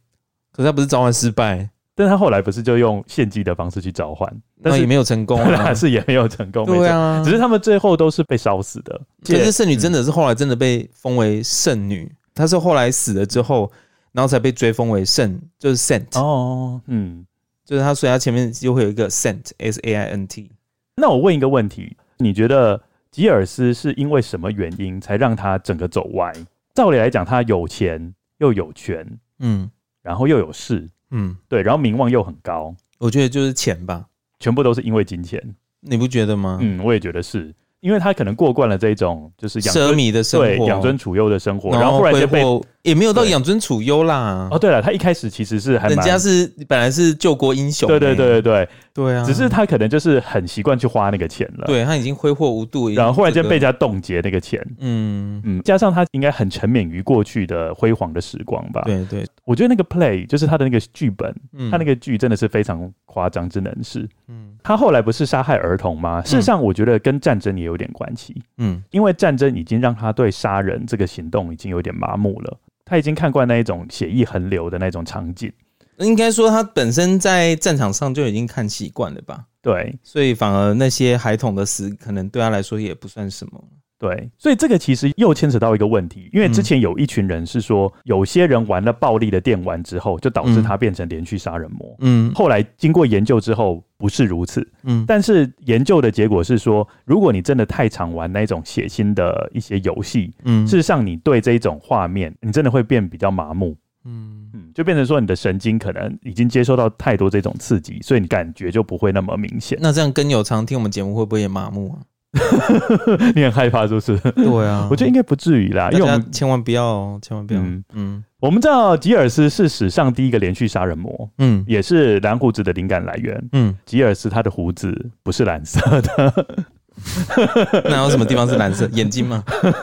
[0.53, 1.71] 可是他不是召唤失败。
[1.95, 4.29] 但他后来不是就用献祭的方式去召唤，
[4.61, 6.67] 但是也没有成功， 还是也没有成功。
[6.67, 9.01] 对啊，只是他们最后都是被烧死的。
[9.25, 13.71] 可是圣女真的是后来真的被封为圣女，她是后来死了之后，
[14.11, 17.25] 然后才被追封为圣，就是 Saint 哦，嗯，
[17.65, 20.51] 就是他，所以他前面就会有一个 Saint S A I N T。
[20.97, 22.81] 那我问一个问题，你觉得
[23.13, 26.33] 吉尔斯是因为什么原因才让他整个走歪？
[26.75, 29.07] 照理来讲，他有钱又有权，
[29.39, 29.71] 嗯，
[30.03, 30.91] 然后又有势。
[31.15, 34.05] 嗯，对，然后名望又很高，我觉得就是钱吧，
[34.41, 35.41] 全部都是因为金钱，
[35.81, 36.59] 你不觉得吗？
[36.61, 37.55] 嗯，我也觉得是。
[37.81, 42.43] 因为他可能过惯了这一种就是奢靡的生活，对，养尊处优的生活，然后忽然就被
[42.85, 44.47] 也没有到养尊处优啦。
[44.51, 58.83] 哦，对了，他一开始其实是还人家是本来是救国英雄，对对对对对对啊，只是他可能就是很习惯去花那个钱了，对他已经挥霍无度，然后忽然间被人家冻结那个钱，嗯嗯，加上他应该很沉湎于过去的辉煌的时光吧。
[58.85, 61.35] 对对，我觉得那个 play 就是他的那个剧本，
[61.71, 64.07] 他那个剧真的是非常夸张之能事。
[64.29, 64.53] 嗯。
[64.63, 66.23] 他后来不是杀害儿童吗？
[66.23, 68.35] 事实上，我觉得跟战争也有点关系。
[68.59, 72.59] 嗯，因为战争已经让他对杀人这个行动已经有点麻木了。
[72.85, 75.53] 他已经看惯那一种血液横流的那种场景。
[75.99, 79.45] 应该说，他本身在战场上就已经看习惯了吧？
[79.63, 83.65] 对，所以反而那些孩童的死，可能对他来说也不算什么。
[83.99, 91.97] 对，所以这个其实又牵扯到一个问题，因为之前有一群人是说，有些人玩了暴力的电玩之后，就导致他变成连续杀人魔。
[92.01, 94.67] 嗯，后来经过研究之后，不是如此。
[94.83, 103.77] 嗯，但是研究的结果是说，如果你真的太常玩那种血腥的一些游戏，嗯，事实上你对这一种画面，你真的会变比较麻木。
[104.07, 109.79] 嗯嗯，就变成说你的神经可能已经接受到太多这种刺激，所以你感觉就不会那么明显。
[109.81, 112.01] 那这样跟有常听我们节目会不会也麻木啊？
[113.35, 114.17] 你很害怕是不是？
[114.33, 117.61] 对啊，我觉得应该不至于啦，因为我们千万不要，千万不要。
[117.61, 123.49] 嗯嗯，我们知道吉尔斯是史上第一个连续杀人魔，嗯，也是蓝胡子的灵感来源。
[123.53, 126.47] 嗯，吉尔斯他的胡子不是蓝色的，
[127.85, 128.89] 那有什么地方是蓝色？
[128.93, 129.43] 眼睛吗？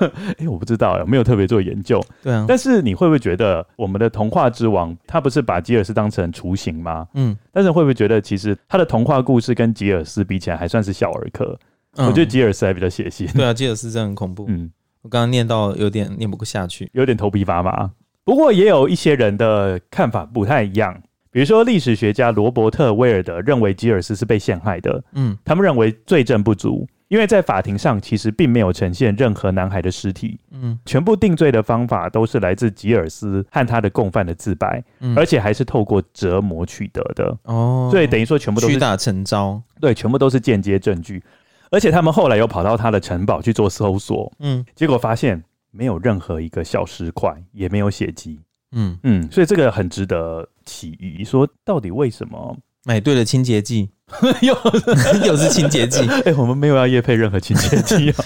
[0.10, 2.04] 哎、欸，我不知道，有没有特别做研究。
[2.22, 7.08] 对啊，但是你会不会觉得我们的童话之王他不是把吉尔斯当成雏形吗？
[7.16, 11.58] 嗯，但是会不会觉得其实他的童话故事跟吉尔斯比起来还算是小儿科？
[11.98, 13.32] 我觉得吉尔斯还比较血腥。
[13.34, 14.46] 对啊，吉尔斯真的很恐怖。
[14.48, 14.72] 嗯，
[15.02, 17.92] 我刚刚念到有点念不下去，有点头皮发麻。
[18.24, 25.04] 不过也有一些人的看法不太一样，比如说历史学家罗伯特·威尔德认为吉尔斯是被陷害的。
[25.14, 37.38] 嗯，他们认为罪证不足，因为在法庭上其实并没有呈现任何男孩的尸体，嗯，全部定罪的方法都是来自吉尔斯和他的共犯的自白，嗯，而且还是透过折磨取得的。
[37.46, 41.22] 哦，所以等于说全部都是屈打成招，对，全部都是间接证据，
[41.72, 48.40] 而且他们后来又跑到他的城堡去做搜索，嗯，结果发现没有任何一个小石块，也没有血迹。
[48.74, 52.56] 嗯嗯，所以这个很值得起疑，说到底为什么
[52.86, 53.90] 买对了清洁剂，
[54.42, 54.56] 又
[55.28, 56.08] 又是清洁剂？
[56.08, 58.24] 哎、欸，我们没有要业配任何清洁剂啊。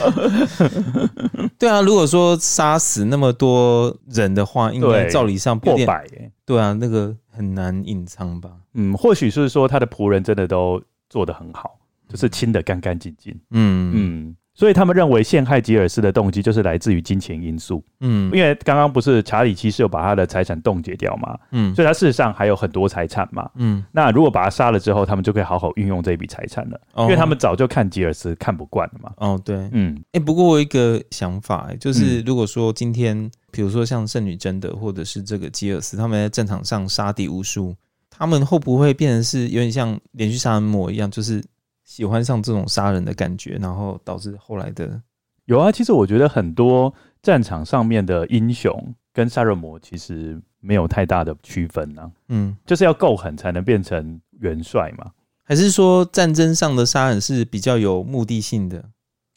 [1.58, 6.32] 对啊，如果说杀死那么多人的话，应该照理上破百耶。
[6.46, 8.52] 对啊，那个很难隐藏吧？
[8.74, 13.34] 嗯，或许是说他的仆人真的都做得很好，就是清得干干净净。
[13.52, 14.36] 嗯嗯。
[14.58, 17.84] 所以他们认为陷害吉尔斯的动机就是来自于金钱因素。
[18.00, 21.38] 嗯，因为刚刚不是查理七世有把他的财产冻结掉嘛。
[21.52, 23.52] 嗯，所以他事实上还有很多财产嘛。
[23.56, 26.80] 嗯，那如果把他杀了之后，他们就可以好好运用这笔财产了。
[26.94, 29.12] 哦，因为他们早就看吉尔斯看不惯了嘛。
[29.18, 37.76] 哦，对，嗯，哎，不过我有一个想法，就是如果说今天，比如说像圣女贞德或者是这个吉尔斯，他们在战场上杀敌无数，
[38.10, 41.44] 他们会不会变成是有点像连续杀人魔一样，就是？
[41.86, 45.02] 喜欢上这种杀人的感觉，然后导致后来的
[45.46, 45.72] 有啊。
[45.72, 52.12] 其实我觉得很多战场上面的英雄跟杀人魔其实没有太大的区分呢、啊。
[52.30, 55.12] 嗯，就是要够狠才能变成元帅嘛？
[55.44, 58.84] 还是说战争上的杀人是比较有目的性的？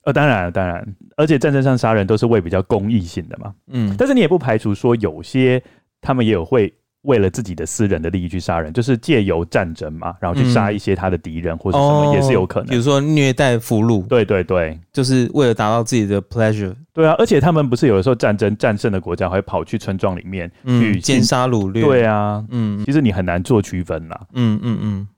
[0.04, 3.54] 呃，当然当然，而且战争上杀人都是为比较公益性的嘛。
[3.66, 5.62] 嗯，但是你也不排除说有些
[6.00, 6.74] 他们也有会。
[7.02, 12.68] 为了自己的私人的利益去杀人，就是借由战争嘛，然后去杀一些他的敌人或者什么，也是有可能。
[12.68, 16.74] 比如说虐待俘虏，对对对，就是为了达到自己的 pleasure。
[16.92, 21.84] 对啊，而且他们不是有的时候战争战胜的国家会跑去村庄里面去奸杀掳掠？
[21.84, 24.20] 对啊，嗯，其实你很难做区分啦。
[24.34, 25.08] 嗯嗯嗯。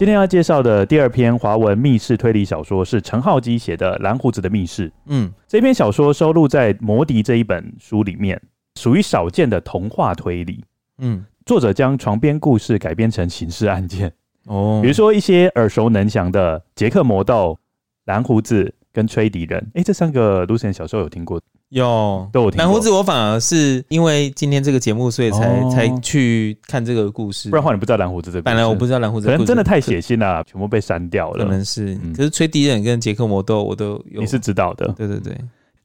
[0.00, 4.88] 今天要介绍的第二篇华文密室推理小说是陈浩基写的《蓝胡子的密室》。
[5.04, 8.40] 嗯，这篇小说收录在《魔笛》这一本书里面，
[8.76, 10.64] 属于少见的童话推理。
[11.00, 14.10] 嗯，作者将床边故事改编成刑事案件。
[14.46, 17.58] 哦，比如说一些耳熟能详的杰克魔豆、
[18.06, 19.60] 蓝胡子跟吹笛人。
[19.74, 21.38] 哎、欸，这三个 Lucien 小时候有听过。
[21.70, 22.64] 有都有听过。
[22.64, 27.48] 蓝胡子，我反而是因为今天这个节目，所以才、哦、才去看这个故事。
[27.48, 28.42] 不然的话，你不知道蓝胡子这个。
[28.42, 31.44] 本来我不知道蓝胡子，可能真的太血腥了，全部被删掉了。
[31.44, 34.20] 可能是，嗯、可是吹笛人跟杰克魔豆我都有。
[34.20, 35.36] 你是知道的，对对对。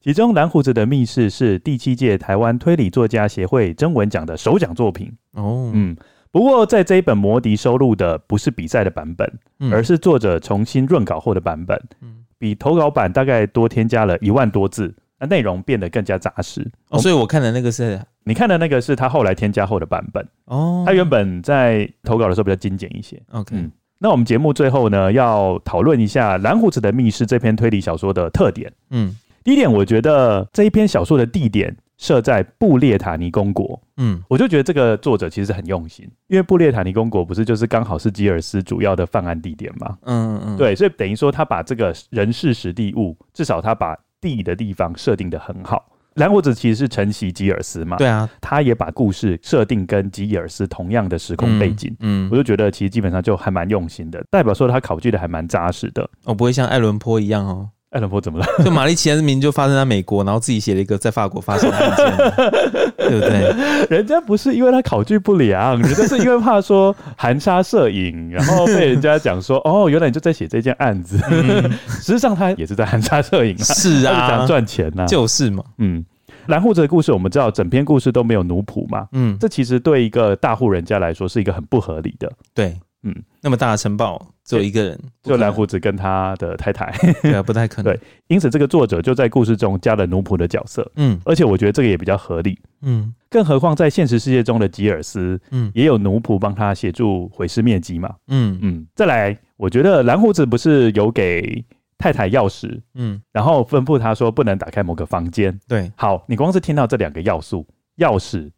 [0.02, 5.12] 其中蓝胡子的密室是第七届台湾推理作家协会征文奖的首奖作品。
[5.32, 5.96] 哦，嗯。
[6.32, 11.80] 不过在这一本魔笛收录的不是比赛的版本，嗯、而是作者重新润稿后的版本。
[12.02, 14.94] 嗯，比投稿版大概多添加了一万多字。
[15.18, 20.84] 那内容变得更加扎实哦，所以我看的那个是你看的那个是他后来添加后的版本哦。
[20.86, 23.20] 他原本在投稿的时候比较精简一些。
[23.30, 28.70] OK，嗯，那我们节目最后呢，要讨论一下《蓝胡子的密室》这篇推理小说的特点。
[28.90, 33.80] 嗯，第一点，我觉得这一篇小说的地点设在布列塔尼公国。
[33.96, 39.96] 嗯，我就觉得这个作者其实很用心，因为布列塔尼公国不是就是刚好是吉尔斯主要的犯案地点嘛。
[40.02, 43.96] 嗯嗯嗯，对，所以等于说他把这个人事实地物，至少他把。
[44.20, 52.28] 地的地方设定的很好，蓝胡子其实是承袭吉尔斯嘛，对啊，他也把故事设定跟吉尔斯同样的时空背景，嗯，嗯。
[52.30, 57.68] 我就觉得其实基本上就还蛮用心的，代表说他考据的还蛮扎实的，哦，不会像艾伦坡一样哦。
[57.90, 58.46] 艾伦坡怎么了？
[58.64, 63.86] 就玛丽奇安名就发生在美国，然后自己写了一个在法国发生的案件， 对不对？
[63.96, 71.18] 人家不是因为他考据不良，人家是因为怕说含沙射影，然后被人家讲说 哦，原来你就在写这件案子。
[71.30, 75.62] 嗯、 实际上他也是在含沙射影，啊是啊，想赚钱呐、啊，就是嘛。
[75.78, 76.04] 嗯，
[76.46, 79.06] 蓝胡子的故事我们知道，整篇故事都没有奴仆嘛。
[79.12, 82.30] 嗯，这其实对一个大户人家来说是一个很不合理的。
[82.54, 82.76] 对。
[83.06, 86.92] 嗯，那么大的城堡只有一个人，就蓝胡子跟他的太太，
[87.22, 87.92] 对啊，不太可能。
[87.92, 90.90] 对，因此这个作者就在故事中加了奴仆的角色。
[90.96, 92.58] 嗯，而且我觉得这个也比较合理。
[92.82, 98.12] 嗯，更何况在现实世界中的吉尔斯，嗯，也有奴仆帮他协助毁尸灭迹嘛。
[98.26, 98.84] 嗯嗯。
[98.96, 101.64] 再来，我觉得蓝胡子不是有给
[101.96, 105.56] 太太钥匙，嗯，然后吩咐他说不能打开某个房间。
[105.68, 107.64] 对，好，你光是听到这两个要素，
[107.98, 108.50] 钥匙、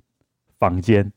[0.59, 1.13] 房间，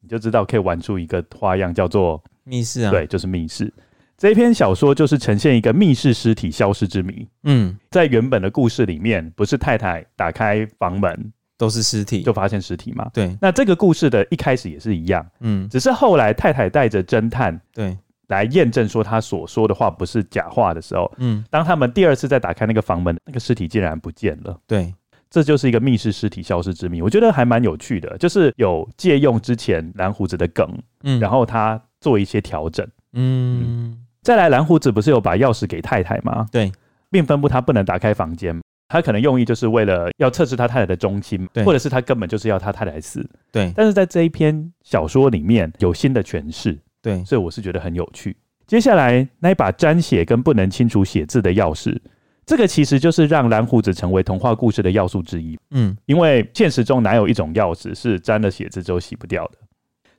[0.00, 2.22] 你就知道可以玩出一个花样，叫做。
[2.46, 3.72] 密室啊，对，就是密室。
[4.16, 7.28] 这一篇小说就是呈现一个密室尸体消失之谜。
[7.42, 13.10] 嗯，在原本的故事里面，不是太太打开房门都是尸体，就发现尸体嘛？
[13.12, 13.36] 对。
[13.42, 17.94] 那这个故事的一开始也是一样，嗯，只是后来太太带着侦探对
[18.28, 24.58] 来验证说他所说的话不是假话的时候，嗯，当他们第二次再打开那个房门，那个尸体竟然不见了。
[24.66, 24.94] 对。
[25.28, 30.66] 这就是一个密室尸体消失之谜，我觉得还蛮有趣的，就是有借用之前蓝胡子的梗，
[31.02, 36.46] 嗯，然后他做一些调整，嗯，嗯，再来蓝胡子不是有把钥匙给太太吗？
[36.52, 36.70] 对，
[37.10, 43.72] 并分布他不能打开房间，他可能用意就是为了要测试他太太的忠心，对，或者是他根本就是要他太太死，对。
[43.74, 48.36] 但是在这一篇小说里面有新的诠释，对，所以我是觉得很有趣。
[48.68, 51.98] 接下来那一把沾血跟不能清除写字的钥匙。
[52.44, 55.58] 这个其实就是让蓝胡子成为童话故事的要素之一。
[55.72, 59.58] 嗯，因为现实中哪有一种钥匙是沾了血渍之后洗不掉的？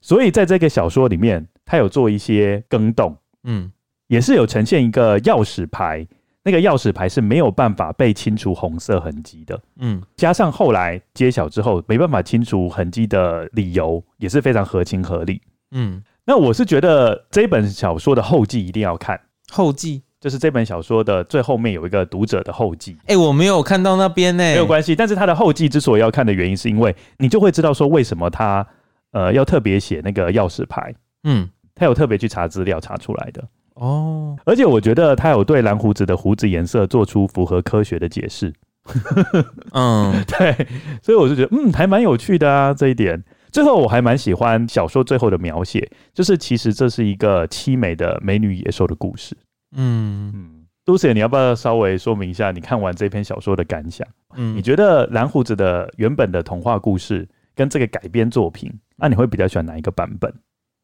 [0.01, 3.15] 所以在这个小说里面，他有做一些更动。
[3.43, 3.71] 嗯，
[4.07, 6.07] 也是有呈现一个钥匙牌，
[6.43, 9.61] 那个钥匙牌是没有办法被清除红色痕迹的。
[9.77, 15.39] 嗯，加上后来揭晓之后没办法清除痕迹的理由，也是非常合情合理。
[15.71, 20.01] 嗯，那我是觉得这本小说的后记一定要看后记。
[20.19, 24.95] 就是这本小说的最后面有一个读者的后记，哎、欸，我没有看到那边呢，没有关系。
[24.95, 28.65] 但是他的后记之所以要看的原因，是因为你就会知道说为什么他
[29.11, 30.91] 呃要特别写那个钥匙牌，
[31.23, 31.47] 嗯，
[31.77, 33.43] 他有特别去查资料查出来的
[33.75, 34.35] 哦。
[34.45, 38.51] 而且我觉得他有对蓝胡子的胡子颜色做出符合科学的解释，
[39.73, 40.67] 嗯，对，
[41.01, 43.23] 所以我就觉得嗯还蛮有趣的啊这一点。
[43.51, 49.35] 最后我还蛮喜欢小说最后的描写，就是其实这是一个凄美的美女野兽的故事。
[49.75, 54.05] 嗯嗯，杜姐，你要不要稍微说明一下你看完这篇小说的感想？
[54.35, 60.31] 嗯，你觉得蓝胡子的原本的童话故事跟这个改编作品，那你会比较喜欢哪一个版本？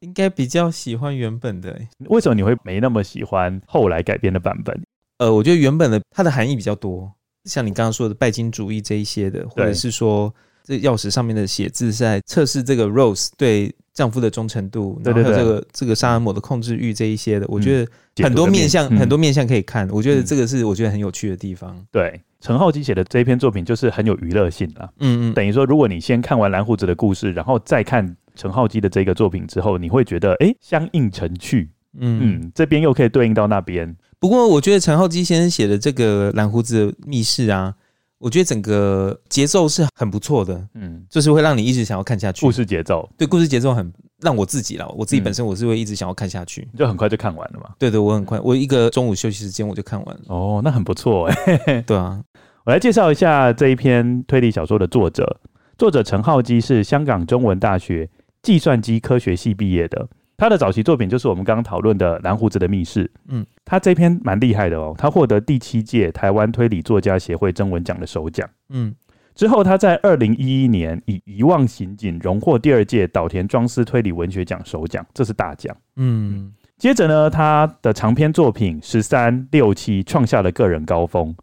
[0.03, 1.79] 应该比较喜欢原本的。
[2.09, 4.79] 为什么你会没那么喜欢后来改编的版本？
[5.17, 7.11] 呃，我觉得原本的它的含义比较多，
[7.45, 10.33] 像你刚刚说的拜金主义这一些的，或者是说
[10.63, 13.73] 这钥匙上面的写字是在测试这个 Rose 对。
[13.93, 21.79] 丈夫的忠诚度，然后还有这个这个杀人魔的控制欲这一些的，我觉得很多面向很多面向可以看，我觉得这个是我觉得很有趣的地方。
[21.91, 24.89] 对，陈浩基写的这一篇作品就是很有娱乐性啦。
[24.97, 31.69] 嗯嗯，等于说如果你先看完蓝胡子的故事，然后再看陈浩基的这个作品之后，你会觉得哎，相映成趣。
[31.99, 33.95] 嗯嗯，这边又可以对应到那边。
[34.19, 37.73] 不过我觉得陈浩基先生写的这个蓝胡子的密室啊。
[38.19, 42.45] 我觉得整个节奏是很不错的，嗯，就是会让你一直想要看下去。
[42.45, 47.71] 故事节奏，对，故事节奏很让我自己了，我自己本身我是会一直想要看下去，嗯、就很快就看完了嘛。
[47.77, 50.21] 对对，我很快，我一个中午休息时间我就看完了。
[50.27, 51.81] 哦，那很不错哎。
[51.85, 52.23] 对啊，
[52.65, 55.41] 我来介绍一下这一篇推理小说的作者，
[55.77, 58.09] 作者陈浩基是香港中文大学
[58.43, 60.07] 计算机科学系毕业的。
[60.35, 63.05] 他的早期作品就是我们刚刚讨论的《蓝胡子的密室》。
[63.29, 68.49] 嗯，他这篇蛮厉害的哦，他获得第七届台湾推理作家协会征文奖的首奖。
[68.69, 68.93] 嗯，
[69.35, 75.73] 之后他在二零一一年以《遗忘刑警》荣获第二届岛田庄司推理文学奖首奖，这是大奖。
[75.95, 81.33] 嗯，接着呢，他的长篇作品《十三六七》创下了个人高峰，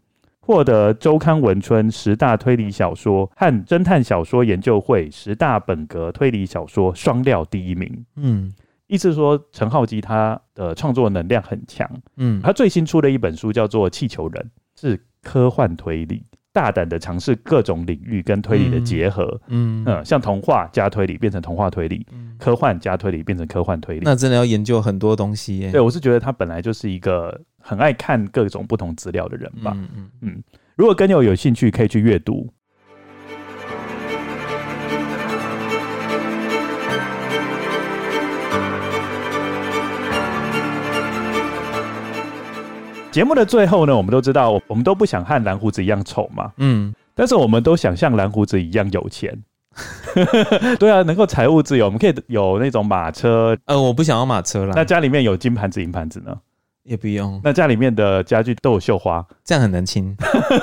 [0.41, 8.05] 获得周刊文春十大推理小说和侦探小说研究会十大本格推理小说双料第一名。
[8.15, 8.51] 嗯。
[8.87, 11.89] 意思是说，陈浩基他的创作能量很强。
[12.17, 19.39] 嗯，他最新出的一本书叫做《气球人》，是科幻推理，大胆的尝试各种领域跟推理的结合。
[19.47, 22.05] 嗯嗯，像童话加推理变成童话推理，
[22.37, 24.01] 科幻加推理变成科幻推理。
[24.03, 25.71] 那真的要研究很多东西耶。
[25.71, 29.73] 对，我是觉得他本来就是一个很爱看各种不同资料的人吧。
[29.75, 30.43] 嗯嗯嗯，
[30.75, 32.51] 如果跟友有兴趣，可以去阅读。
[43.11, 46.51] 节目的最后呢，我们都知道，我们都不想和蓝胡子一样丑嘛。
[46.57, 49.37] 嗯，但是我们都想像蓝胡子一样有钱。
[50.79, 53.55] 对啊，能够财务自由，我们可以有那种马车。
[53.65, 54.73] 呃，我不想要马车了。
[54.75, 56.35] 那家里面有金盘子、银盘子呢？
[56.83, 57.39] 也不用。
[57.43, 60.15] 那家里面的家具都有绣花，这样很难清。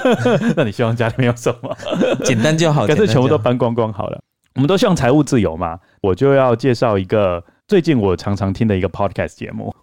[0.56, 1.76] 那你希望家里面有什么？
[2.24, 4.20] 简单就好，干脆全部都搬光光好了。
[4.54, 5.78] 我们都希望财务自由嘛。
[6.00, 9.74] 我就要介绍一个最近我常常听的一个 podcast 节目。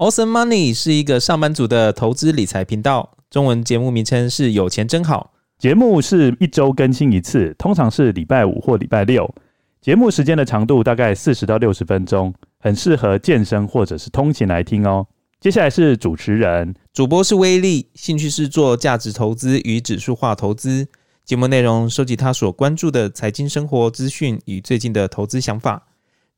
[0.00, 5.34] Awesome Money 是一个上班族的投资理财频道，中文节目名称是有钱真好。
[5.58, 9.30] 节目是一周更新一次，通常是礼拜五或礼拜六。
[9.82, 15.06] 节目时间的长度大概四十到六十分钟，很适合健身或者是通勤来听哦。
[15.38, 20.88] 接下来是主持人，主播是威力，兴趣是做价值投资与指数化投资。
[21.26, 25.88] 节目内容收集他所关注的财经生活资讯与最近的投资想法。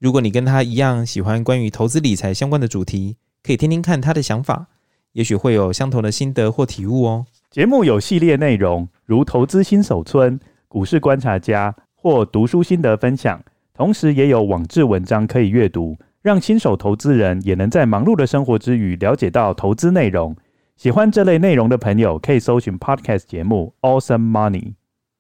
[0.01, 4.67] 如果你跟他一样喜欢关于投资理财相关的主题，可以听听看他的想法，
[5.13, 7.27] 也许会有相同的心得或体悟哦。
[7.51, 10.39] 节目有系列内容，如投资新手村、
[10.69, 13.43] 股市观察家或读书心得分享，
[13.75, 20.35] 同时也有网志文章可以阅读，让新手投资人也能在忙碌的生活之余了解到投资内容。
[20.77, 24.61] 喜欢这类内容的朋友，可以搜寻 Podcast 节目《Awesome Money》。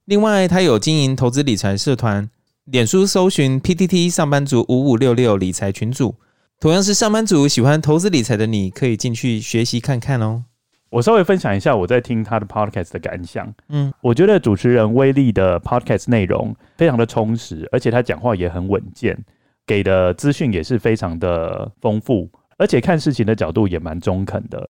[0.06, 2.28] 另外，他有经营投资理财社团，
[2.64, 6.16] 脸书搜寻 PTT 上班族五五六六理财群组，
[6.62, 10.44] 同样是上班族喜欢投资理财的你，可以进去学习看看哦。
[10.90, 13.52] 我稍微分享一下我在听他的 podcast 的感想。
[13.70, 19.18] 嗯，我觉得主持人威力的 podcast 内容非常的充实，而且他讲话也很稳健，
[19.66, 24.68] 给的资讯也是非常的丰富，而且看事情的角度也蛮中肯的。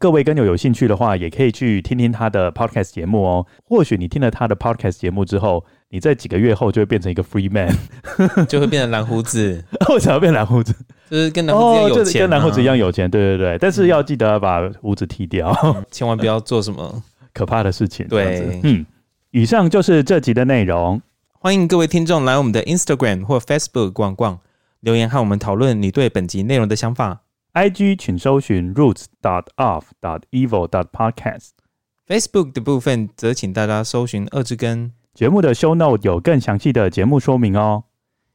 [0.00, 3.46] 各位跟友有兴趣的话，也可以去听听他的 podcast 节目哦。
[3.62, 7.72] 或许你听了他的 podcast 节目之后，你在几个月后就会变成一个 free man，
[8.48, 9.64] 就会变成蓝胡子。
[9.90, 10.74] 为什么要变蓝胡子？
[11.12, 13.10] 就是跟蓝胡子一样有钱，啊哦就是，跟蓝胡子一样有钱。
[13.10, 17.02] 对对对，但是要记得把胡子剃掉，嗯， 千万不要做什么
[17.34, 18.08] 可怕的事情。
[18.08, 18.86] 对，嗯，
[19.30, 21.02] 以上就是这集的内容。
[21.38, 24.40] 欢迎各位听众来我们的 Instagram 或 Facebook 逛逛，
[24.80, 27.20] 留言和我们讨论你对本集内容的想法。
[27.52, 31.50] IG 请搜寻 roots dot off dot evil dot podcast。
[32.08, 34.92] Facebook 的部分则请大家搜寻二之根。
[35.12, 37.84] 节目的 show note 有更详细的节目说明哦。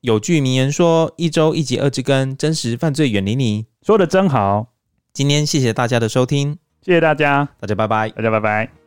[0.08, 4.68] 有句名言说：“一周一集二之根，真实犯罪远离你。”说的真好。
[5.12, 8.87] 今天谢谢大家的收听，谢谢大家，大家拜拜，大家拜拜。